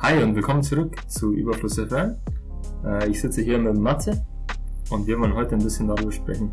Hi 0.00 0.22
und 0.22 0.36
willkommen 0.36 0.62
zurück 0.62 0.96
zu 1.08 1.32
Überfluss 1.32 1.74
FM. 1.74 2.14
Äh, 2.84 3.08
ich 3.08 3.20
sitze 3.20 3.42
hier 3.42 3.58
mit 3.58 3.76
Matze 3.76 4.24
und 4.90 5.08
wir 5.08 5.18
wollen 5.18 5.34
heute 5.34 5.56
ein 5.56 5.62
bisschen 5.62 5.88
darüber 5.88 6.12
sprechen, 6.12 6.52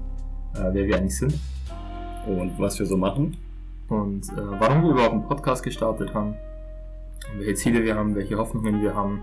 äh, 0.55 0.61
wer 0.71 0.87
wir 0.87 0.97
eigentlich 0.97 1.15
sind 1.15 1.39
Und 2.25 2.57
was 2.57 2.79
wir 2.79 2.87
so 2.87 2.97
machen. 2.97 3.37
und 3.87 4.27
äh, 4.29 4.59
warum 4.59 4.81
wir 4.81 4.91
überhaupt 4.93 5.11
einen 5.11 5.27
Podcast 5.27 5.61
gestartet 5.61 6.11
haben, 6.15 6.33
welche 7.37 7.53
Ziele 7.53 7.83
wir 7.83 7.95
haben, 7.95 8.15
welche 8.15 8.35
Hoffnungen 8.35 8.81
wir 8.81 8.95
haben, 8.95 9.21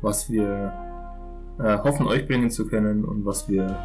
was 0.00 0.28
wir 0.28 0.72
äh, 1.60 1.78
hoffen 1.78 2.08
euch 2.08 2.26
bringen 2.26 2.50
zu 2.50 2.66
können 2.66 3.04
und 3.04 3.24
was 3.24 3.48
wir 3.48 3.78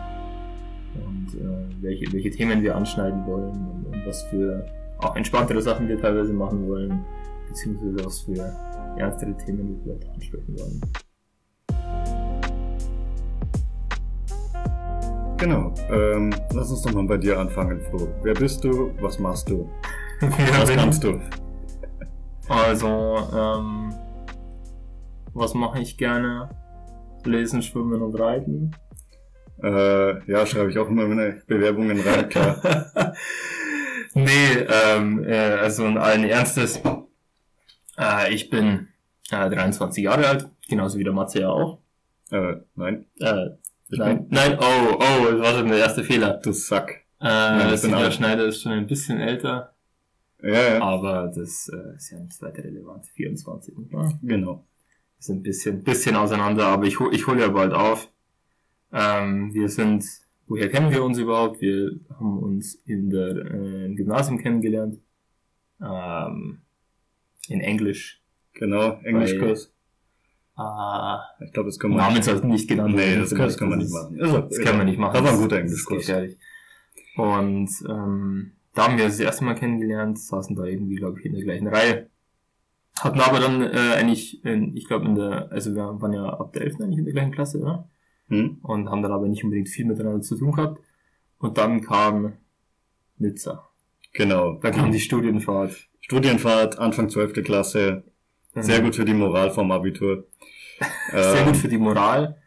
und 0.96 1.38
welche, 1.82 2.12
welche 2.12 2.32
Themen 2.32 2.64
wir 2.64 2.76
anschneiden 2.76 3.28
wollen 3.28 3.52
und, 3.52 3.94
und 3.94 4.08
was 4.08 4.24
für 4.24 4.66
auch 4.98 5.16
entspanntere 5.16 5.62
Sachen 5.62 5.88
wir 5.88 6.02
teilweise 6.02 6.34
machen 6.34 6.68
wollen, 6.68 7.06
beziehungsweise 7.48 8.04
was 8.04 8.22
für 8.22 8.56
ernstere 8.98 9.36
Themen 9.38 9.80
wir 9.86 9.96
vielleicht 9.96 10.10
ansprechen 10.14 10.60
wollen. 10.60 10.82
Genau. 15.38 15.74
Ähm, 15.90 16.34
lass 16.54 16.72
uns 16.72 16.82
doch 16.82 16.94
mal 16.94 17.06
bei 17.06 17.18
dir 17.18 17.40
anfangen, 17.40 17.80
Flo. 17.82 18.08
Wer 18.24 18.34
bist 18.34 18.64
du? 18.64 18.92
Was 19.00 19.20
machst 19.20 19.50
du? 19.50 19.70
Was 20.20 20.70
kannst 20.76 21.04
du? 21.04 21.20
Also, 22.50 23.18
ähm, 23.36 23.94
was 25.34 25.54
mache 25.54 25.80
ich 25.80 25.98
gerne? 25.98 26.50
Lesen, 27.24 27.62
Schwimmen 27.62 28.02
und 28.02 28.20
Reiten. 28.20 28.72
Äh, 29.62 30.32
ja, 30.32 30.46
schreibe 30.46 30.72
ich 30.72 30.78
auch 30.80 30.90
immer 30.90 31.08
meine 31.08 31.42
Bewerbungen 31.46 32.00
rein, 32.00 32.30
klar. 32.30 32.60
nee, 34.14 34.66
ähm, 34.90 35.24
äh, 35.24 35.36
also 35.36 35.86
in 35.86 35.98
allen 35.98 36.24
Ernstes. 36.24 36.82
Äh, 37.98 38.34
ich 38.34 38.50
bin 38.50 38.88
äh, 39.32 39.50
23 39.50 40.04
Jahre 40.04 40.28
alt, 40.28 40.48
genauso 40.70 40.98
wie 41.00 41.04
der 41.04 41.14
Matze 41.14 41.42
ja 41.42 41.50
auch. 41.50 41.80
äh, 42.32 42.58
nein. 42.76 43.06
Äh, 43.20 43.50
nein, 43.90 44.28
nein, 44.30 44.58
oh, 44.60 44.96
oh, 44.96 45.32
das 45.32 45.40
war 45.42 45.54
schon 45.60 45.68
der 45.70 45.78
erste 45.80 46.04
Fehler. 46.04 46.40
Du 46.44 46.52
Sack. 46.52 47.04
Äh, 47.22 47.58
ich 47.64 47.68
bin 47.70 47.78
Silvia 47.78 47.98
alt. 47.98 48.14
Schneider 48.14 48.46
ist 48.46 48.62
schon 48.62 48.74
ein 48.74 48.86
bisschen 48.88 49.20
älter, 49.20 49.74
Ja, 50.44 50.74
ja. 50.76 50.82
aber 50.82 51.32
das 51.36 51.70
äh, 51.70 51.96
ist 51.96 52.12
ja 52.12 52.20
nicht 52.20 52.42
weiter 52.42 52.64
relevant. 52.64 53.06
24, 53.08 53.76
oder? 53.78 54.12
Genau. 54.22 54.64
Wir 55.18 55.24
sind 55.24 55.38
ein 55.38 55.44
bisschen, 55.44 55.84
bisschen 55.84 56.16
auseinander, 56.16 56.68
aber 56.68 56.86
ich, 56.86 57.00
hol- 57.00 57.14
ich 57.14 57.26
hole 57.26 57.42
ja 57.42 57.48
bald 57.48 57.74
auf. 57.74 58.12
Ähm, 58.94 59.52
wir 59.54 59.68
sind, 59.70 60.06
woher 60.46 60.70
kennen 60.70 60.92
wir 60.92 61.04
uns 61.04 61.18
überhaupt? 61.18 61.60
Wir 61.60 61.92
haben 62.20 62.38
uns 62.38 62.76
in 62.86 63.10
der 63.10 63.30
äh, 63.36 63.96
Gymnasium 63.96 64.38
kennengelernt. 64.38 65.00
Ähm, 65.82 66.62
in 67.50 67.62
Englisch. 67.62 68.22
Genau. 68.54 69.00
Englischkurs. 69.04 69.74
Ah, 70.56 71.22
Ich 71.46 71.54
glaube, 71.54 71.70
das 71.70 71.78
kann 71.80 71.92
man 71.92 72.00
Namen 72.00 72.24
sollten 72.24 72.48
nicht 72.48 72.68
genannt 72.68 72.96
Nee, 72.96 73.16
das 73.18 73.30
kann, 73.30 73.46
das 73.46 73.58
kann 73.58 73.70
man 73.70 73.78
nicht 73.80 73.92
machen. 73.92 74.20
Also, 74.20 74.40
Das 74.42 74.60
kann 74.60 74.78
man 74.78 74.86
nicht 74.88 74.98
machen. 74.98 75.14
Das 75.14 75.24
war 75.24 75.30
ein 75.30 75.36
Das- 75.36 75.42
guter 75.44 75.56
das 75.62 75.64
Englischkurs. 75.66 76.36
Und 77.16 77.70
ähm, 77.90 78.52
da 78.74 78.88
haben 78.88 78.98
wir 78.98 79.06
das 79.06 79.20
erste 79.20 79.44
Mal 79.44 79.56
kennengelernt, 79.56 80.20
saßen 80.20 80.56
da 80.56 80.64
irgendwie, 80.66 80.96
glaube 80.96 81.20
ich, 81.20 81.26
in 81.26 81.34
der 81.34 81.44
gleichen 81.44 81.68
Reihe. 81.68 82.10
Hatten 83.00 83.20
aber 83.20 83.40
dann 83.40 83.62
äh, 83.62 83.94
eigentlich, 83.96 84.44
in, 84.46 84.76
ich 84.76 84.88
glaube, 84.88 85.06
in 85.06 85.16
der, 85.16 85.52
also 85.52 85.76
wir 85.76 86.02
waren 86.02 86.14
ja 86.14 86.26
ab 86.30 86.54
der 86.54 86.64
11. 86.64 86.82
eigentlich 86.82 87.00
in 87.00 87.06
der 87.06 87.14
gleichen 87.14 87.32
Klasse, 87.32 87.60
oder? 87.60 87.88
Hm? 88.30 88.58
Und 88.64 88.90
haben 88.90 89.04
dann 89.04 89.12
aber 89.12 89.28
nicht 89.28 89.44
unbedingt 89.44 89.70
viel 89.70 89.86
miteinander 89.86 90.22
zu 90.22 90.36
tun 90.36 90.52
gehabt. 90.52 90.82
Und 91.38 91.58
dann 91.60 91.82
kam 91.82 92.34
Nizza. 93.18 93.70
Genau. 94.14 94.54
Da 94.62 94.72
kam 94.72 94.92
die 94.92 95.00
Studienfahrt. 95.00 95.88
Studienfahrt, 96.08 96.80
Anfang 96.80 97.10
12. 97.10 97.44
Klasse. 97.44 98.04
Sehr 98.56 98.80
gut 98.80 98.96
für 98.96 99.04
die 99.04 99.14
Moral 99.14 99.52
vom 99.52 99.74
Abitur. 99.74 100.24
Sehr 101.12 101.42
Ähm, 101.42 101.48
gut 101.48 101.58
für 101.58 101.68
die 101.68 101.78
Moral. 101.78 102.38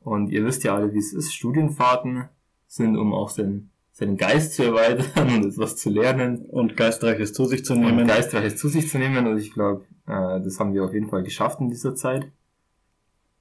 Und 0.00 0.30
ihr 0.30 0.46
wisst 0.46 0.64
ja 0.64 0.74
alle, 0.74 0.94
wie 0.94 0.98
es 0.98 1.12
ist. 1.12 1.34
Studienfahrten 1.34 2.30
sind, 2.66 2.96
um 2.96 3.12
auch 3.12 3.28
seinen, 3.28 3.70
seinen 3.92 4.16
Geist 4.16 4.54
zu 4.54 4.62
erweitern 4.62 5.28
und 5.34 5.44
etwas 5.44 5.76
zu 5.76 5.90
lernen. 5.90 6.46
Und 6.46 6.74
Geistreiches 6.74 7.34
zu 7.34 7.44
sich 7.44 7.66
zu 7.66 7.74
und 7.74 7.80
nehmen. 7.80 8.06
Geistreiches 8.06 8.56
zu 8.56 8.68
sich 8.68 8.88
zu 8.88 8.96
nehmen. 8.96 9.26
Und 9.26 9.36
ich 9.36 9.52
glaube, 9.52 9.84
äh, 10.06 10.40
das 10.40 10.58
haben 10.58 10.72
wir 10.72 10.82
auf 10.82 10.94
jeden 10.94 11.10
Fall 11.10 11.22
geschafft 11.22 11.60
in 11.60 11.68
dieser 11.68 11.94
Zeit. 11.94 12.32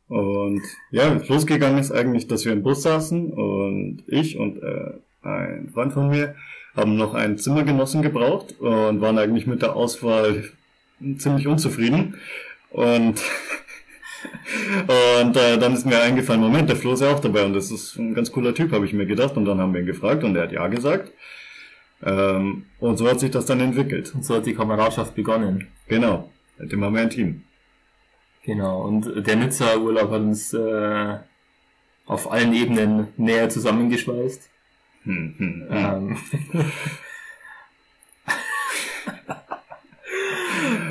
Und 0.09 0.63
ja, 0.90 1.13
losgegangen 1.29 1.79
ist 1.79 1.94
eigentlich, 1.94 2.28
dass 2.28 2.44
wir 2.44 2.51
im 2.51 2.62
Bus 2.62 2.81
saßen 2.81 3.31
und 3.31 4.03
ich 4.07 4.38
und 4.38 4.62
äh, 4.62 5.00
ein 5.22 5.69
Freund 5.69 5.94
von 5.94 6.09
mir 6.09 6.35
haben 6.75 6.95
noch 6.95 7.13
einen 7.13 7.37
Zimmergenossen 7.37 8.01
gebraucht 8.01 8.59
und 8.59 9.01
waren 9.01 9.17
eigentlich 9.17 9.47
mit 9.47 9.61
der 9.61 9.75
Auswahl 9.75 10.49
ziemlich 11.17 11.47
unzufrieden. 11.47 12.15
Und, 12.69 13.21
und 15.19 15.35
äh, 15.35 15.57
dann 15.57 15.73
ist 15.73 15.85
mir 15.85 16.01
eingefallen, 16.01 16.41
Moment, 16.41 16.69
der 16.69 16.77
Flo 16.77 16.93
ist 16.93 17.01
ja 17.01 17.11
auch 17.11 17.19
dabei 17.19 17.43
und 17.45 17.53
das 17.53 17.71
ist 17.71 17.97
ein 17.97 18.13
ganz 18.13 18.31
cooler 18.31 18.53
Typ, 18.53 18.71
habe 18.71 18.85
ich 18.85 18.93
mir 18.93 19.05
gedacht. 19.05 19.35
Und 19.35 19.45
dann 19.45 19.59
haben 19.59 19.73
wir 19.73 19.81
ihn 19.81 19.85
gefragt 19.85 20.23
und 20.23 20.35
er 20.35 20.43
hat 20.43 20.51
ja 20.51 20.67
gesagt. 20.67 21.11
Ähm, 22.03 22.65
und 22.79 22.97
so 22.97 23.07
hat 23.07 23.19
sich 23.19 23.31
das 23.31 23.45
dann 23.45 23.59
entwickelt. 23.59 24.13
Und 24.15 24.25
so 24.25 24.35
hat 24.35 24.45
die 24.45 24.55
Kameradschaft 24.55 25.15
begonnen. 25.15 25.67
Genau, 25.88 26.31
seitdem 26.57 26.83
haben 26.83 26.95
wir 26.95 27.01
ein 27.01 27.09
Team. 27.09 27.43
Genau. 28.43 28.83
Und 28.83 29.27
der 29.27 29.35
Nizza-Urlaub 29.35 30.09
hat 30.11 30.21
uns 30.21 30.53
äh, 30.53 31.17
auf 32.05 32.31
allen 32.31 32.53
Ebenen 32.53 33.09
näher 33.17 33.49
zusammengeschweißt. 33.49 34.50
Hm, 35.03 35.35
hm, 35.38 35.38
hm. 35.38 35.67
Ähm. 35.69 36.17
Äh, 36.53 36.63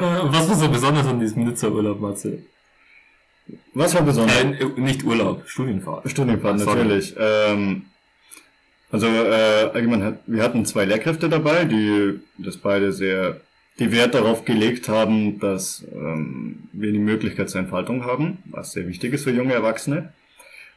Was 0.00 0.48
war 0.48 0.56
so 0.56 0.69
besonders 0.69 1.06
an 1.06 1.21
diesem 1.21 1.44
Nizza-Urlaub, 1.44 2.00
Matze? 2.00 2.38
Was 3.75 3.94
war 3.94 4.03
besonders? 4.03 4.43
Äh, 4.43 4.65
nicht 4.76 5.04
Urlaub, 5.04 5.43
Studienfahrt. 5.47 6.10
Studienfahrt, 6.10 6.60
Sorry. 6.60 6.78
natürlich. 6.78 7.15
Ähm, 7.19 7.87
also 8.91 9.06
äh, 9.06 9.71
allgemein 9.72 10.03
hat, 10.03 10.19
wir 10.27 10.42
hatten 10.42 10.65
zwei 10.66 10.84
Lehrkräfte 10.84 11.28
dabei, 11.28 11.65
die 11.65 12.21
das 12.38 12.56
beide 12.56 12.92
sehr 12.92 13.41
die 13.78 13.92
Wert 13.92 14.15
darauf 14.15 14.44
gelegt 14.44 14.88
haben, 14.88 15.41
dass 15.41 15.84
ähm, 15.94 16.69
wir 16.72 16.92
die 16.92 16.98
Möglichkeit 16.98 17.48
zur 17.48 17.60
Entfaltung 17.60 18.04
haben, 18.04 18.38
was 18.44 18.72
sehr 18.72 18.87
wichtig 18.87 19.15
ist 19.15 19.25
für 19.25 19.31
junge 19.31 19.54
Erwachsene. 19.54 20.12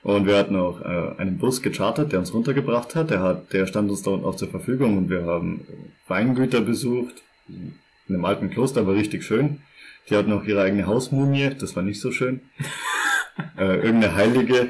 Und 0.04 0.28
wir 0.28 0.38
hatten 0.38 0.58
auch 0.58 0.82
äh, 0.82 1.18
einen 1.18 1.38
Bus 1.38 1.62
gechartert, 1.62 2.12
der 2.12 2.20
uns 2.20 2.34
runtergebracht 2.34 2.94
hat. 2.96 3.10
Der 3.10 3.22
hat, 3.22 3.54
der 3.54 3.66
stand 3.68 3.90
uns 3.90 4.04
dort 4.04 4.24
auch 4.26 4.36
zur 4.36 4.50
Verfügung 4.50 4.98
und 4.98 5.10
wir 5.10 5.26
haben 5.26 5.66
Weingüter 6.08 6.62
besucht. 6.62 7.24
In 7.48 7.76
einem 8.10 8.26
alten 8.26 8.50
Kloster 8.50 8.86
war 8.86 8.96
richtig 8.96 9.24
schön. 9.24 9.62
Die 10.10 10.16
hatten 10.18 10.34
auch 10.34 10.44
ihre 10.44 10.62
eigene 10.62 10.86
Hausmumie, 10.86 11.52
das 11.58 11.78
war 11.78 11.84
nicht 11.84 12.02
so 12.02 12.12
schön. 12.12 12.42
äh, 13.58 13.78
irgendeine 13.78 14.16
Heilige, 14.16 14.70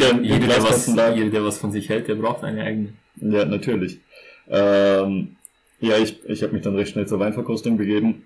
da 0.00 0.08
im 0.08 0.24
Jeder, 0.24 0.48
der 0.48 0.62
was, 0.64 0.88
jeder, 0.88 1.30
der 1.30 1.44
was 1.44 1.58
von 1.58 1.70
sich 1.70 1.88
hält, 1.88 2.08
der 2.08 2.16
braucht 2.16 2.42
eine 2.42 2.64
eigene. 2.64 2.88
Ja, 3.16 3.44
natürlich. 3.44 4.00
Ähm, 4.48 5.36
ja, 5.78 5.96
ich, 5.98 6.24
ich 6.28 6.42
habe 6.42 6.54
mich 6.54 6.62
dann 6.62 6.74
recht 6.74 6.92
schnell 6.92 7.06
zur 7.06 7.20
Weinverkostung 7.20 7.76
begeben. 7.76 8.24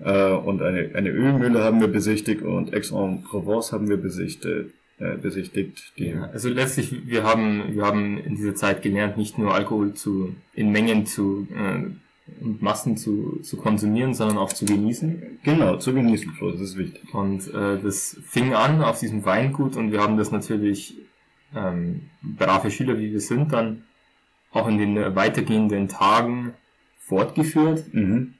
Äh, 0.00 0.32
und 0.32 0.62
eine, 0.62 0.90
eine 0.94 1.10
Ölmühle 1.10 1.62
haben 1.62 1.80
wir 1.80 1.88
besichtigt 1.88 2.42
und 2.42 2.74
Aix-en-Provence 2.74 3.72
haben 3.72 3.88
wir 3.88 3.98
besichtigt. 3.98 4.74
Äh, 5.00 5.16
besichtigt 5.16 5.92
Ja, 5.96 6.24
also 6.24 6.50
letztlich, 6.50 7.06
wir 7.06 7.22
haben, 7.22 7.74
wir 7.74 7.86
haben 7.86 8.18
in 8.18 8.36
dieser 8.36 8.54
Zeit 8.54 8.82
gelernt, 8.82 9.16
nicht 9.16 9.38
nur 9.38 9.54
Alkohol 9.54 9.94
zu, 9.94 10.36
in 10.52 10.72
Mengen 10.72 11.06
zu, 11.06 11.48
äh, 11.56 11.86
und 12.42 12.60
Massen 12.60 12.98
zu, 12.98 13.40
zu 13.42 13.56
konsumieren, 13.56 14.12
sondern 14.12 14.36
auch 14.36 14.52
zu 14.52 14.66
genießen. 14.66 15.40
Genau, 15.42 15.78
zu 15.78 15.94
genießen, 15.94 16.32
Flo, 16.32 16.50
das 16.50 16.60
ist 16.60 16.76
wichtig. 16.76 17.14
Und 17.14 17.48
äh, 17.48 17.80
das 17.80 18.18
fing 18.26 18.52
an 18.52 18.82
auf 18.82 19.00
diesem 19.00 19.24
Weingut 19.24 19.74
und 19.74 19.90
wir 19.90 20.02
haben 20.02 20.18
das 20.18 20.32
natürlich, 20.32 20.96
ähm, 21.56 22.10
brave 22.22 22.70
Schüler 22.70 22.98
wie 22.98 23.10
wir 23.10 23.20
sind, 23.20 23.54
dann 23.54 23.84
auch 24.52 24.68
in 24.68 24.76
den 24.76 25.16
weitergehenden 25.16 25.88
Tagen 25.88 26.52
fortgeführt 26.98 27.84
Mhm. 27.94 28.34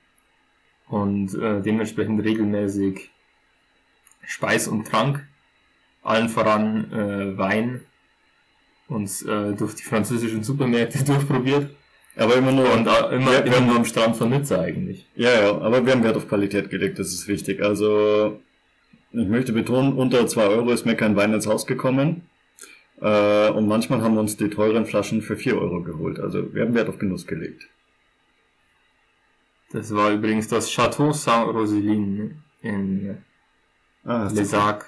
und 0.88 1.34
äh, 1.34 1.62
dementsprechend 1.62 2.22
regelmäßig 2.22 3.10
Speis 4.26 4.68
und 4.68 4.86
Trank, 4.86 5.26
allen 6.02 6.28
voran 6.28 6.92
äh, 6.92 7.36
Wein, 7.38 7.80
uns 8.88 9.22
äh, 9.22 9.52
durch 9.54 9.74
die 9.74 9.82
französischen 9.82 10.42
Supermärkte 10.42 11.04
durchprobiert 11.04 11.70
Aber 12.16 12.34
immer 12.36 12.52
nur, 12.52 12.72
und 12.72 12.86
äh, 12.86 13.14
immer, 13.16 13.32
Ja, 13.32 13.38
immer 13.40 13.60
nur 13.60 13.76
am 13.76 13.84
Strand 13.84 14.16
von 14.16 14.30
Nizza 14.30 14.60
eigentlich. 14.60 15.06
ja, 15.14 15.30
ja, 15.42 15.50
aber 15.60 15.84
wir 15.84 15.92
haben 15.92 16.02
Wert 16.02 16.16
auf 16.16 16.28
Qualität 16.28 16.70
gelegt, 16.70 16.98
das 16.98 17.08
ist 17.12 17.28
wichtig. 17.28 17.62
Also, 17.62 18.40
ich 19.12 19.26
möchte 19.28 19.52
betonen, 19.52 19.92
unter 19.94 20.26
zwei 20.26 20.46
Euro 20.46 20.70
ist 20.70 20.86
mir 20.86 20.96
kein 20.96 21.16
Wein 21.16 21.32
ins 21.34 21.46
Haus 21.46 21.66
gekommen. 21.66 22.22
Äh, 23.00 23.48
und 23.50 23.66
manchmal 23.68 24.02
haben 24.02 24.14
wir 24.14 24.20
uns 24.20 24.36
die 24.36 24.50
teuren 24.50 24.86
Flaschen 24.86 25.22
für 25.22 25.36
vier 25.36 25.56
Euro 25.58 25.82
geholt. 25.82 26.18
Also, 26.20 26.52
wir 26.54 26.62
haben 26.62 26.74
Wert 26.74 26.88
auf 26.88 26.98
Genuss 26.98 27.26
gelegt. 27.26 27.68
Das 29.72 29.94
war 29.94 30.10
übrigens 30.10 30.48
das 30.48 30.68
Château 30.70 31.12
Saint-Roseline 31.12 32.32
in 32.62 33.18
Ah, 34.04 34.24
hast 34.24 34.36
du- 34.36 34.40
Les 34.40 34.52
Arcs 34.54 34.86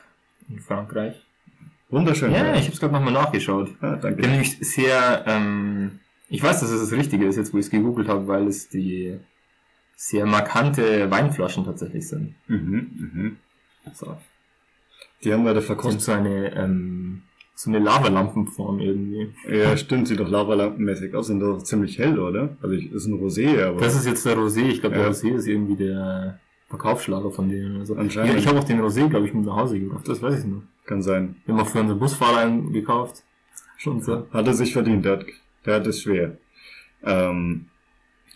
in 0.49 0.59
Frankreich. 0.61 1.15
Wunderschön. 1.91 2.33
Ja, 2.33 2.55
ich 2.55 2.63
habe 2.65 2.73
es 2.73 2.81
gerade 2.81 2.95
nochmal 2.95 3.13
nachgeschaut. 3.13 3.71
Ah, 3.81 3.95
Ich 3.97 4.01
danke. 4.01 4.23
bin 4.23 4.31
nämlich 4.31 4.59
sehr, 4.61 5.25
ähm, 5.27 6.01
ich 6.29 6.43
weiß, 6.43 6.61
dass 6.61 6.71
es 6.71 6.81
das 6.81 6.93
Richtige 6.99 7.27
ist, 7.27 7.37
jetzt 7.37 7.53
wo 7.53 7.59
ich 7.59 7.67
es 7.67 7.71
gegoogelt 7.71 8.09
habe, 8.09 8.27
weil 8.27 8.47
es 8.47 8.69
die 8.69 9.19
sehr 9.97 10.25
markante 10.27 11.11
Weinflaschen 11.11 11.65
tatsächlich 11.65 12.09
sind. 12.09 12.35
Mhm, 12.49 12.91
mhm. 13.13 13.37
So. 13.95 14.17
Die 15.23 15.33
haben 15.33 15.45
bei 15.45 15.53
der 15.53 15.63
Kommt 15.63 15.67
Verkostung. 15.81 16.01
so 16.01 16.13
eine, 16.13 16.55
ähm, 16.57 17.23
so 17.55 17.71
eine 17.71 17.79
Lavalampenform 17.79 18.81
irgendwie. 18.81 19.29
Ja, 19.49 19.77
stimmt, 19.77 20.09
sieht 20.09 20.19
doch 20.19 20.29
lavalampenmäßig 20.31 21.15
aus, 21.15 21.27
sind 21.29 21.41
doch 21.41 21.63
ziemlich 21.63 21.99
hell, 21.99 22.19
oder? 22.19 22.57
Also 22.63 22.75
ich, 22.75 22.91
ist 22.91 23.07
ein 23.07 23.15
Rosé, 23.21 23.63
aber. 23.63 23.81
Das 23.81 23.95
ist 23.95 24.07
jetzt 24.07 24.25
der 24.27 24.37
Rosé. 24.37 24.63
Ich 24.69 24.81
glaube, 24.81 24.97
der 24.97 25.05
Ja. 25.05 25.11
Rosé 25.11 25.35
ist 25.35 25.47
irgendwie 25.47 25.77
der 25.77 26.41
Verkaufsschlager 26.73 27.31
von 27.31 27.51
denen. 27.51 27.81
Also. 27.81 27.95
Ja, 27.95 28.25
ich 28.25 28.47
habe 28.47 28.59
auch 28.59 28.65
den 28.65 28.81
Rosé, 28.81 29.07
glaube 29.07 29.27
ich, 29.27 29.35
mit 29.35 29.45
nach 29.45 29.57
Hause 29.57 29.79
gebracht. 29.79 30.09
Das 30.09 30.23
weiß 30.23 30.39
ich 30.39 30.47
noch. 30.47 30.63
kann 30.87 31.03
sein. 31.03 31.37
Wir 31.45 31.55
haben 31.55 31.61
auch 31.61 31.69
für 31.69 31.81
unseren 31.81 31.99
Busfahrer 31.99 32.39
einen 32.39 32.73
gekauft. 32.73 33.25
Schon 33.77 34.01
so. 34.01 34.27
Hat 34.33 34.47
er 34.47 34.55
sich 34.55 34.73
verdient, 34.73 35.05
der 35.05 35.19
hat, 35.19 35.27
der 35.67 35.75
hat 35.75 35.87
es 35.87 36.01
schwer. 36.01 36.39
Ähm, 37.03 37.67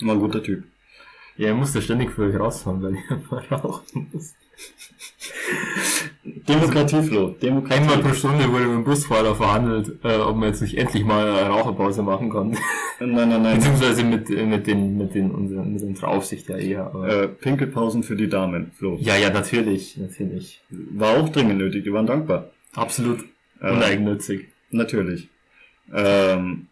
war 0.02 0.16
ein 0.16 0.20
guter 0.20 0.42
Typ. 0.42 0.64
Ja, 1.38 1.48
er 1.48 1.54
musste 1.54 1.82
ständig 1.82 2.10
für 2.12 2.22
euch 2.30 2.38
rausfahren, 2.38 2.82
weil 2.82 2.96
er 3.08 3.20
mal 3.30 3.44
rauchen 3.58 4.08
muss. 4.12 4.34
Demokratie, 6.24 7.02
Flo. 7.02 7.28
Demokratie. 7.40 7.80
Einmal 7.80 7.98
pro 7.98 8.14
Stunde 8.14 8.50
wurde 8.50 8.64
mit 8.66 8.74
dem 8.74 8.84
Busfahrer 8.84 9.34
verhandelt, 9.34 9.98
äh, 10.04 10.16
ob 10.16 10.36
man 10.36 10.48
jetzt 10.48 10.62
nicht 10.62 10.76
endlich 10.78 11.04
mal 11.04 11.28
eine 11.28 11.48
Raucherpause 11.48 12.02
machen 12.02 12.30
kann. 12.30 12.56
Nein, 13.00 13.28
nein, 13.28 13.42
nein. 13.42 13.56
Beziehungsweise 13.58 14.04
mit, 14.04 14.28
mit 14.30 14.66
den, 14.66 14.96
mit 14.96 15.14
den, 15.14 15.30
unseren, 15.30 15.72
mit 15.72 15.82
unserer 15.82 16.08
Aufsicht 16.08 16.48
ja 16.48 16.56
eher. 16.56 16.86
Aber 16.86 17.08
Äh, 17.24 17.28
Pinkelpausen 17.28 18.02
für 18.02 18.16
die 18.16 18.28
Damen, 18.28 18.70
Flo. 18.74 18.96
ja, 19.00 19.16
ja, 19.16 19.30
natürlich, 19.30 19.96
natürlich. 19.98 20.62
War 20.70 21.18
auch 21.18 21.28
dringend 21.28 21.58
nötig, 21.58 21.84
die 21.84 21.92
waren 21.92 22.06
dankbar. 22.06 22.50
Absolut 22.74 23.20
Äh, 23.60 23.70
uneigennützig. 23.72 24.46
Natürlich. 24.70 25.28
Ähm, 25.92 26.66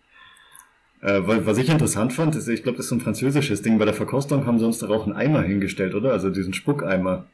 äh, 1.04 1.26
wa- 1.26 1.40
was 1.44 1.58
ich 1.58 1.68
interessant 1.68 2.12
fand, 2.12 2.34
ist, 2.34 2.48
ich 2.48 2.62
glaube, 2.62 2.76
das 2.76 2.86
ist 2.86 2.90
so 2.90 2.96
ein 2.96 3.00
französisches 3.00 3.62
Ding. 3.62 3.78
Bei 3.78 3.84
der 3.84 3.94
Verkostung 3.94 4.46
haben 4.46 4.58
sie 4.58 4.66
uns 4.66 4.78
doch 4.78 4.90
auch 4.90 5.04
einen 5.06 5.14
Eimer 5.16 5.42
hingestellt, 5.42 5.94
oder? 5.94 6.12
Also 6.12 6.30
diesen 6.30 6.54
Spuckeimer. 6.54 7.26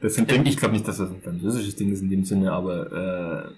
Das 0.00 0.14
sind 0.14 0.30
Dinge. 0.30 0.48
Ich 0.48 0.56
glaube 0.56 0.74
nicht, 0.74 0.88
dass 0.88 0.98
das 0.98 1.10
ein 1.10 1.22
französisches 1.22 1.76
Ding 1.76 1.92
ist 1.92 2.02
in 2.02 2.10
dem 2.10 2.24
Sinne, 2.24 2.50
aber 2.52 3.46
äh, 3.48 3.52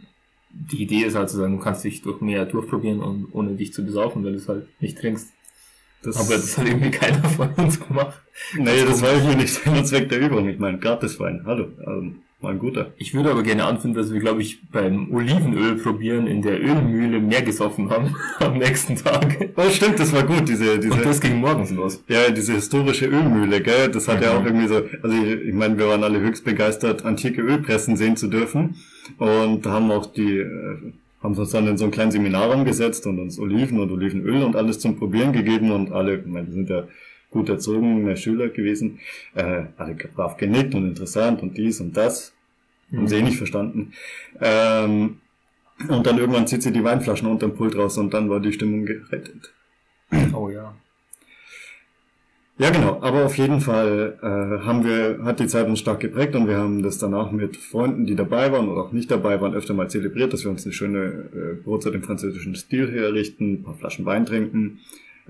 die 0.50 0.82
Idee 0.82 1.04
ist 1.04 1.14
halt 1.16 1.30
zu 1.30 1.36
sagen, 1.38 1.56
du 1.56 1.62
kannst 1.62 1.84
dich 1.84 2.02
durch 2.02 2.20
mehr 2.20 2.44
durchprobieren 2.44 3.00
und 3.00 3.28
ohne 3.32 3.52
dich 3.54 3.72
zu 3.72 3.84
besaufen, 3.84 4.22
weil 4.24 4.32
du 4.32 4.38
es 4.38 4.48
halt 4.48 4.66
nicht 4.80 4.98
trinkst. 4.98 5.28
Das, 6.02 6.16
Aber 6.16 6.34
das 6.34 6.56
hat 6.58 6.66
irgendwie 6.66 6.90
keiner 6.90 7.22
von 7.24 7.52
uns 7.54 7.78
gemacht. 7.86 8.20
nee, 8.56 8.84
das 8.86 9.02
war 9.02 9.20
hier 9.20 9.36
nicht 9.36 9.52
Sinn 9.52 9.74
und 9.76 9.86
Zweck 9.86 10.08
der 10.08 10.18
Übung. 10.20 10.48
Ich 10.48 10.58
meine, 10.58 10.78
Gratiswein. 10.78 11.42
Hallo. 11.46 11.68
Also, 11.78 12.12
mal 12.42 12.52
ein 12.52 12.58
guter. 12.58 12.92
Ich 12.96 13.12
würde 13.14 13.30
aber 13.30 13.42
gerne 13.42 13.64
anfinden, 13.64 13.96
dass 13.96 14.12
wir, 14.12 14.20
glaube 14.20 14.40
ich, 14.42 14.60
beim 14.70 15.12
Olivenöl 15.12 15.76
probieren 15.76 16.26
in 16.26 16.42
der 16.42 16.60
Ölmühle 16.60 17.20
mehr 17.20 17.42
gesoffen 17.42 17.90
haben 17.90 18.14
am 18.40 18.58
nächsten 18.58 18.96
Tag. 18.96 19.50
Oh, 19.56 19.68
stimmt, 19.70 19.98
das 20.00 20.12
war 20.12 20.24
gut, 20.24 20.48
diese, 20.48 20.78
diese. 20.78 20.94
Und 20.94 21.04
das 21.04 21.20
ging 21.20 21.40
morgens 21.40 21.70
los. 21.70 22.02
Ja, 22.08 22.30
diese 22.30 22.54
historische 22.54 23.06
Ölmühle, 23.06 23.60
gell? 23.60 23.90
Das 23.90 24.08
hat 24.08 24.22
ja 24.22 24.32
Mhm. 24.32 24.38
auch 24.38 24.44
irgendwie 24.46 24.68
so, 24.68 24.76
also 25.02 25.16
ich, 25.24 25.48
ich 25.48 25.54
meine, 25.54 25.76
wir 25.78 25.88
waren 25.88 26.02
alle 26.04 26.20
höchst 26.20 26.44
begeistert, 26.44 27.04
antike 27.04 27.40
Ölpressen 27.42 27.96
sehen 27.96 28.16
zu 28.16 28.28
dürfen. 28.28 28.76
Und 29.18 29.66
da 29.66 29.70
haben 29.72 29.90
auch 29.90 30.06
die, 30.06 30.38
äh, 30.38 30.92
haben 31.22 31.34
uns 31.34 31.50
dann 31.50 31.66
in 31.66 31.76
so 31.76 31.84
einen 31.84 31.92
kleinen 31.92 32.10
Seminarraum 32.12 32.64
gesetzt 32.64 33.06
und 33.06 33.18
uns 33.18 33.38
Oliven 33.38 33.78
und 33.80 33.90
Olivenöl 33.90 34.42
und 34.42 34.56
alles 34.56 34.78
zum 34.78 34.96
Probieren 34.96 35.32
gegeben 35.32 35.70
und 35.70 35.92
alle, 35.92 36.16
ich 36.20 36.26
meine, 36.26 36.46
wir 36.46 36.54
sind 36.54 36.70
ja 36.70 36.84
gut 37.30 37.48
erzogene 37.48 38.16
Schüler 38.16 38.48
gewesen, 38.48 38.98
äh, 39.34 39.64
alle 39.76 39.94
brav 39.94 40.36
genickt 40.36 40.74
und 40.74 40.88
interessant 40.88 41.42
und 41.42 41.56
dies 41.56 41.80
und 41.80 41.96
das. 41.96 42.32
Haben 42.92 43.06
sie 43.06 43.16
eh 43.16 43.22
nicht 43.22 43.36
verstanden. 43.36 43.92
Ähm, 44.40 45.18
und 45.88 46.06
dann 46.06 46.18
irgendwann 46.18 46.46
zieht 46.46 46.62
sie 46.62 46.72
die 46.72 46.84
Weinflaschen 46.84 47.28
unterm 47.28 47.54
Pult 47.54 47.76
raus 47.76 47.96
und 47.98 48.12
dann 48.12 48.28
war 48.28 48.40
die 48.40 48.52
Stimmung 48.52 48.84
gerettet. 48.84 49.52
Oh 50.34 50.50
ja. 50.50 50.74
Ja, 52.58 52.68
genau. 52.68 52.98
Aber 53.00 53.24
auf 53.24 53.38
jeden 53.38 53.62
Fall 53.62 54.18
äh, 54.20 54.66
haben 54.66 54.84
wir, 54.84 55.24
hat 55.24 55.40
die 55.40 55.46
Zeit 55.46 55.66
uns 55.66 55.78
stark 55.78 56.00
geprägt 56.00 56.34
und 56.34 56.46
wir 56.46 56.58
haben 56.58 56.82
das 56.82 56.98
danach 56.98 57.30
mit 57.30 57.56
Freunden, 57.56 58.04
die 58.04 58.16
dabei 58.16 58.52
waren 58.52 58.68
oder 58.68 58.82
auch 58.82 58.92
nicht 58.92 59.10
dabei 59.10 59.40
waren, 59.40 59.54
öfter 59.54 59.72
mal 59.72 59.88
zelebriert, 59.88 60.34
dass 60.34 60.44
wir 60.44 60.50
uns 60.50 60.66
eine 60.66 60.74
schöne 60.74 61.30
äh, 61.32 61.54
Brotzeit 61.62 61.94
im 61.94 62.02
französischen 62.02 62.54
Stil 62.54 62.90
herrichten, 62.92 63.54
ein 63.54 63.62
paar 63.62 63.76
Flaschen 63.76 64.04
Wein 64.04 64.26
trinken, 64.26 64.80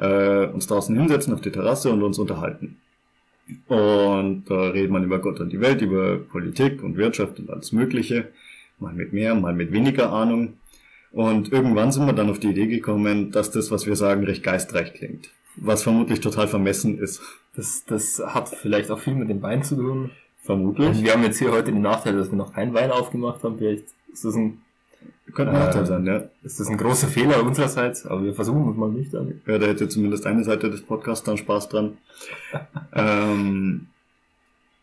äh, 0.01 0.47
uns 0.47 0.67
draußen 0.67 0.97
hinsetzen 0.97 1.35
auf 1.35 1.41
die 1.41 1.53
Terrasse 1.53 1.91
und 1.91 2.03
uns 2.03 2.19
unterhalten. 2.19 2.79
Und 3.69 4.45
da 4.49 4.69
redet 4.69 4.91
man 4.91 5.05
über 5.05 5.19
Gott 5.19 5.41
und 5.41 5.53
die 5.53 5.61
Welt, 5.61 5.83
über 5.83 6.17
Politik 6.17 6.83
und 6.83 6.97
Wirtschaft 6.97 7.39
und 7.39 7.51
alles 7.51 7.73
Mögliche. 7.73 8.29
Mal 8.79 8.95
mit 8.95 9.13
mehr, 9.13 9.35
mal 9.35 9.55
mit 9.55 9.73
weniger 9.73 10.13
Ahnung. 10.13 10.55
Und 11.13 11.53
irgendwann 11.53 11.91
sind 11.93 12.07
wir 12.07 12.13
dann 12.13 12.31
auf 12.31 12.39
die 12.39 12.51
Idee 12.51 12.67
gekommen, 12.67 13.33
dass 13.33 13.51
das, 13.51 13.71
was 13.71 13.87
wir 13.87 13.97
sagen, 13.97 14.25
recht 14.25 14.43
geistreich 14.43 14.95
klingt. 14.95 15.31
Was 15.57 15.83
vermutlich 15.83 16.21
total 16.21 16.47
vermessen 16.47 16.99
ist. 16.99 17.21
Das, 17.57 17.85
das 17.85 18.23
hat 18.25 18.49
vielleicht 18.49 18.91
auch 18.91 19.01
viel 19.01 19.17
mit 19.17 19.29
dem 19.29 19.43
Wein 19.43 19.65
zu 19.65 19.77
tun. 19.77 20.11
Vermutlich. 20.43 20.89
Und 20.89 21.05
wir 21.05 21.13
haben 21.13 21.25
jetzt 21.25 21.39
hier 21.39 21.51
heute 21.51 21.73
den 21.73 21.83
Nachteil, 21.83 22.17
dass 22.17 22.31
wir 22.31 22.39
noch 22.39 22.55
keinen 22.55 22.73
Wein 22.73 22.91
aufgemacht 22.91 23.43
haben. 23.43 23.59
Vielleicht 23.59 23.85
ist 24.13 24.25
das 24.25 24.35
ein, 24.37 24.63
Könnte 25.33 25.53
ein 25.53 25.57
Äh, 25.57 25.65
Nachteil 25.67 25.87
sein, 25.87 26.07
ja. 26.07 26.23
ist 26.43 26.61
das 26.61 26.69
ein 26.69 26.77
großer 26.77 27.09
Fehler 27.09 27.43
unsererseits, 27.45 28.07
aber 28.07 28.25
wir 28.25 28.35
versuchen 28.35 28.71
es 28.71 28.77
mal 28.77 28.91
nicht 28.91 29.13
damit. 29.13 29.47
Ja, 29.47 29.59
da 29.59 29.67
hätte 29.67 29.89
zumindest 29.89 30.27
eine 30.27 30.45
Seite 30.45 30.71
des 30.71 30.83
Podcasts 30.83 31.25
dann 31.25 31.37
Spaß 31.37 31.69
dran. 31.69 31.99
ähm, 32.95 33.87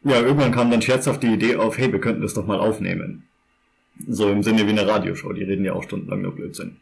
ja, 0.03 0.21
irgendwann 0.21 0.51
kam 0.51 0.71
dann 0.71 0.81
scherzhaft 0.81 1.23
die 1.23 1.33
Idee 1.33 1.55
auf, 1.55 1.77
hey, 1.77 1.91
wir 1.91 1.99
könnten 1.99 2.21
das 2.21 2.33
doch 2.33 2.45
mal 2.45 2.59
aufnehmen. 2.59 3.23
So 4.07 4.29
im 4.29 4.43
Sinne 4.43 4.65
wie 4.65 4.71
eine 4.71 4.87
Radioshow, 4.87 5.33
die 5.33 5.43
reden 5.43 5.65
ja 5.65 5.73
auch 5.73 5.83
stundenlang 5.83 6.21
nur 6.21 6.35
Blödsinn. 6.35 6.77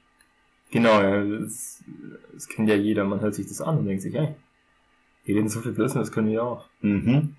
Genau, 0.71 1.01
ja, 1.01 1.23
das, 1.23 1.83
das 2.33 2.50
kennt 2.50 2.67
ja 2.67 2.75
jeder. 2.75 3.06
Man 3.06 3.21
hört 3.21 3.35
sich 3.35 3.47
das 3.47 3.62
an 3.62 3.77
und 3.77 3.85
denkt 3.85 4.01
sich, 4.01 4.13
hey, 4.13 4.35
die 5.25 5.33
reden 5.33 5.50
so 5.50 5.62
viel 5.62 5.71
Blödsinn, 5.71 6.01
das 6.01 6.12
können 6.12 6.29
wir 6.29 6.44
auch. 6.44 6.65
Mhm. 6.81 7.35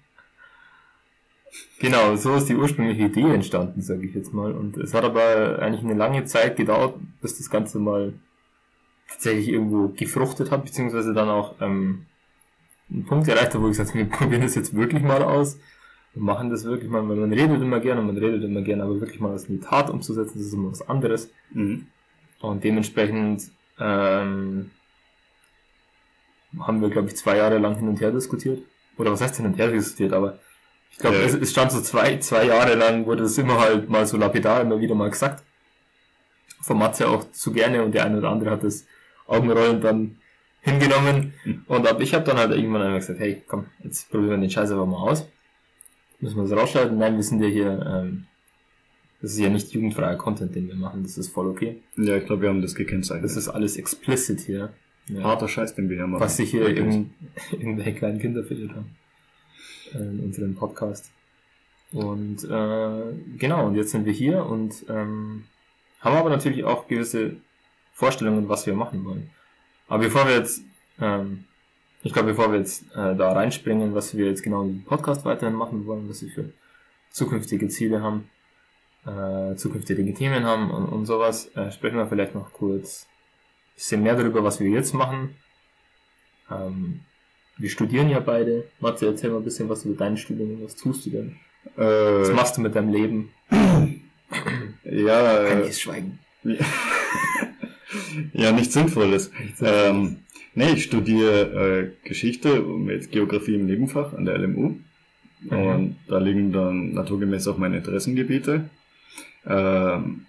Genau, 1.79 2.17
so 2.17 2.35
ist 2.37 2.49
die 2.49 2.57
ursprüngliche 2.57 3.05
Idee 3.05 3.35
entstanden, 3.35 3.83
sage 3.83 4.07
ich 4.07 4.15
jetzt 4.15 4.33
mal. 4.33 4.53
Und 4.53 4.79
es 4.79 4.95
hat 4.95 5.05
aber 5.05 5.59
eigentlich 5.61 5.85
eine 5.85 5.95
lange 5.95 6.25
Zeit 6.25 6.57
gedauert, 6.57 6.95
bis 7.21 7.37
das 7.37 7.51
Ganze 7.51 7.79
mal 7.79 8.15
tatsächlich 9.09 9.49
irgendwo 9.49 9.89
gefruchtet 9.89 10.51
hat, 10.51 10.65
beziehungsweise 10.65 11.13
dann 11.13 11.29
auch 11.29 11.55
ähm, 11.61 12.07
einen 12.91 13.05
Punkt 13.05 13.29
erreicht 13.29 13.55
hat, 13.55 13.61
wo 13.61 13.67
ich 13.67 13.73
gesagt 13.73 13.91
habe, 13.91 14.01
wir 14.01 14.09
probieren 14.09 14.43
das 14.43 14.55
jetzt 14.55 14.75
wirklich 14.75 15.03
mal 15.03 15.23
aus. 15.23 15.59
Wir 16.15 16.23
machen 16.23 16.49
das 16.49 16.65
wirklich 16.65 16.91
mal, 16.91 17.07
weil 17.09 17.17
man 17.17 17.33
redet 17.33 17.61
immer 17.61 17.81
gerne 17.81 18.01
und 18.01 18.07
man 18.07 18.17
redet 18.17 18.43
immer 18.43 18.63
gerne, 18.63 18.83
aber 18.83 19.01
wirklich 19.01 19.21
mal 19.21 19.33
das 19.33 19.45
in 19.45 19.61
die 19.61 19.67
Tat 19.67 19.91
umzusetzen, 19.91 20.39
das 20.39 20.47
ist 20.47 20.55
immer 20.55 20.71
was 20.71 20.89
anderes. 20.89 21.31
Mhm. 21.53 21.87
Und 22.41 22.65
dementsprechend 22.65 23.51
ähm, 23.79 24.71
haben 26.59 26.81
wir, 26.81 26.89
glaube 26.89 27.09
ich, 27.09 27.17
zwei 27.17 27.37
Jahre 27.37 27.59
lang 27.59 27.77
hin 27.77 27.89
und 27.89 28.01
her 28.01 28.13
diskutiert. 28.13 28.63
Oder 28.97 29.13
was 29.13 29.21
heißt 29.21 29.37
hin 29.37 29.47
und 29.47 29.59
her 29.59 29.71
diskutiert, 29.71 30.15
aber 30.15 30.39
ich 30.91 30.99
glaube, 30.99 31.17
Ja. 31.17 31.23
es, 31.25 31.35
es 31.35 31.51
stand 31.51 31.73
so 31.73 31.81
zwei, 31.81 32.19
zwei 32.19 32.47
Jahre 32.47 32.75
lang, 32.75 33.07
wurde 33.07 33.25
es 33.25 33.37
immer 33.39 33.61
halt 33.61 33.89
mal 33.89 34.07
so 34.07 34.17
lapidar 34.17 34.63
immer 34.63 34.81
wieder 34.81 34.95
mal 34.95 35.11
gesagt. 35.11 35.43
Von 36.63 36.79
Matze 36.79 37.09
auch 37.09 37.31
zu 37.31 37.53
gerne 37.53 37.83
und 37.85 37.93
der 37.95 38.05
eine 38.05 38.19
oder 38.19 38.31
andere 38.31 38.51
hat 38.51 38.65
das 38.65 38.87
Augenrollen 39.27 39.81
dann 39.81 40.17
hingenommen. 40.63 41.33
Und 41.67 41.87
ab 41.87 42.01
ich 42.01 42.13
habe 42.15 42.25
dann 42.25 42.39
halt 42.39 42.51
irgendwann 42.53 42.83
einmal 42.83 42.99
gesagt, 42.99 43.21
hey, 43.21 43.43
komm, 43.47 43.67
jetzt 43.85 44.11
probieren 44.11 44.31
wir 44.31 44.37
den 44.39 44.51
Scheiß 44.51 44.71
einfach 44.73 44.87
mal 44.87 44.99
aus. 45.11 45.29
Müssen 46.19 46.37
wir 46.37 46.49
das 46.49 46.59
rausschalten? 46.59 46.97
Nein, 46.99 47.17
wir 47.17 47.23
sind 47.23 47.43
ja 47.43 47.49
hier, 47.49 47.85
ähm, 47.87 48.27
das 49.21 49.33
ist 49.33 49.39
ja 49.39 49.49
nicht 49.51 49.71
jugendfreier 49.73 50.17
Content, 50.17 50.55
den 50.57 50.67
wir 50.67 50.75
machen, 50.75 51.03
das 51.03 51.19
ist 51.19 51.29
voll 51.29 51.47
okay. 51.49 51.83
Ja, 51.97 52.17
ich 52.17 52.25
glaube, 52.27 52.43
wir 52.43 52.49
haben 52.49 52.63
das 52.63 52.75
gekennzeichnet. 52.75 53.25
Das 53.25 53.37
ist 53.37 53.49
alles 53.49 53.77
explicit 53.77 54.41
hier. 54.41 54.73
Ja. 55.09 55.23
harter 55.23 55.47
Scheiß, 55.47 55.77
den 55.77 55.89
wir 55.89 55.97
hier 55.99 56.07
machen. 56.09 56.21
Was 56.21 56.37
sich 56.37 56.51
hier 56.51 56.67
irgendwelche 57.53 57.95
kleinen 57.95 58.19
Kinder 58.19 58.43
verirrt 58.43 58.71
haben. 58.71 58.97
Äh, 59.95 59.99
in 59.99 60.21
unserem 60.21 60.55
Podcast. 60.55 61.11
Und 61.93 62.45
äh, 62.45 63.39
genau, 63.39 63.67
und 63.67 63.77
jetzt 63.77 63.91
sind 63.91 64.07
wir 64.07 64.13
hier 64.13 64.45
und 64.45 64.85
ähm, 64.89 65.45
haben 66.01 66.17
aber 66.17 66.31
natürlich 66.31 66.65
auch 66.65 66.89
gewisse 66.89 67.37
Vorstellungen, 67.93 68.49
was 68.49 68.67
wir 68.67 68.75
machen 68.75 69.05
wollen. 69.05 69.31
Aber 69.89 70.03
bevor 70.05 70.27
wir 70.27 70.37
jetzt, 70.37 70.63
ähm, 71.01 71.45
ich 72.03 72.13
glaube, 72.13 72.31
bevor 72.31 72.51
wir 72.53 72.59
jetzt 72.59 72.85
äh, 72.95 73.15
da 73.15 73.33
reinspringen, 73.33 73.95
was 73.95 74.17
wir 74.17 74.27
jetzt 74.27 74.43
genau 74.43 74.63
im 74.63 74.85
Podcast 74.85 75.25
weiterhin 75.25 75.55
machen 75.55 75.87
wollen, 75.87 76.09
was 76.09 76.23
wir 76.23 76.31
für 76.31 76.53
zukünftige 77.11 77.69
Ziele 77.69 78.03
haben, 78.03 78.29
äh, 79.07 79.55
zukünftige 79.55 80.13
Themen 80.13 80.45
haben 80.45 80.71
und, 80.71 80.87
und 80.87 81.07
sowas, 81.07 81.55
äh, 81.57 81.71
sprechen 81.71 81.97
wir 81.97 82.09
vielleicht 82.09 82.35
noch 82.35 82.53
kurz 82.53 83.07
ein 83.07 83.75
bisschen 83.77 84.03
mehr 84.03 84.17
darüber, 84.17 84.43
was 84.43 84.59
wir 84.59 84.69
jetzt 84.69 84.93
machen. 84.93 85.37
Ähm, 86.51 87.01
wir 87.59 87.71
studieren 87.71 88.09
ja 88.09 88.21
beide. 88.21 88.65
Matze, 88.81 89.07
erzähl 89.07 89.31
mal 89.31 89.39
ein 89.39 89.45
bisschen 89.45 89.69
was 89.69 89.85
über 89.85 89.95
dein 89.95 90.17
Studium. 90.17 90.63
Was 90.63 90.77
tust 90.77 91.07
du 91.07 91.11
denn? 91.11 91.37
Was 91.77 92.29
Äh, 92.29 92.33
machst 92.33 92.57
du 92.57 92.61
mit 92.61 92.75
deinem 92.75 92.93
Leben? 92.93 93.31
ja, 94.85 95.45
Kann 95.49 95.63
äh, 95.63 95.69
ich 95.69 95.79
schweigen. 95.81 96.19
ja, 98.33 98.53
nichts 98.53 98.75
Sinnvolles. 98.75 99.31
Nichts 99.41 99.59
Sinnvolles. 99.59 99.91
Ähm, 99.91 100.17
nee, 100.55 100.73
ich 100.73 100.85
studiere 100.85 101.93
äh, 102.05 102.09
Geschichte 102.09 102.61
mit 102.61 103.11
Geografie 103.11 103.55
im 103.55 103.67
Nebenfach 103.67 104.13
an 104.15 104.25
der 104.25 104.39
LMU. 104.39 104.77
Mhm. 105.41 105.51
Und 105.51 105.97
da 106.09 106.19
liegen 106.19 106.53
dann 106.53 106.93
naturgemäß 106.93 107.49
auch 107.49 107.59
meine 107.59 107.79
Interessengebiete. 107.79 108.69
Ähm, 109.47 110.27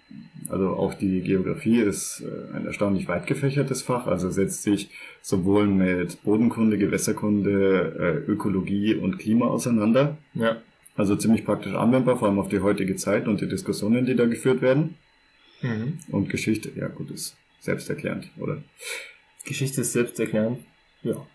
also 0.48 0.70
auch 0.70 0.94
die 0.94 1.20
Geografie 1.20 1.80
ist 1.80 2.22
äh, 2.22 2.56
ein 2.56 2.66
erstaunlich 2.66 3.08
weit 3.08 3.26
gefächertes 3.26 3.82
Fach, 3.82 4.06
also 4.06 4.30
setzt 4.30 4.62
sich 4.62 4.90
sowohl 5.20 5.66
mit 5.66 6.22
Bodenkunde, 6.22 6.78
Gewässerkunde, 6.78 8.24
äh, 8.26 8.30
Ökologie 8.30 8.94
und 8.94 9.18
Klima 9.18 9.46
auseinander. 9.46 10.16
Ja. 10.34 10.62
Also 10.96 11.16
ziemlich 11.16 11.44
praktisch 11.44 11.74
anwendbar, 11.74 12.18
vor 12.18 12.28
allem 12.28 12.38
auf 12.38 12.48
die 12.48 12.60
heutige 12.60 12.96
Zeit 12.96 13.28
und 13.28 13.40
die 13.40 13.48
Diskussionen, 13.48 14.06
die 14.06 14.16
da 14.16 14.26
geführt 14.26 14.62
werden. 14.62 14.96
Mhm. 15.60 15.98
Und 16.10 16.28
Geschichte, 16.30 16.70
ja 16.74 16.88
gut, 16.88 17.10
ist 17.10 17.36
selbsterklärend, 17.60 18.30
oder? 18.38 18.62
Geschichte 19.44 19.82
ist 19.82 19.92
selbsterklärend. 19.92 20.60
Ja, 21.02 21.26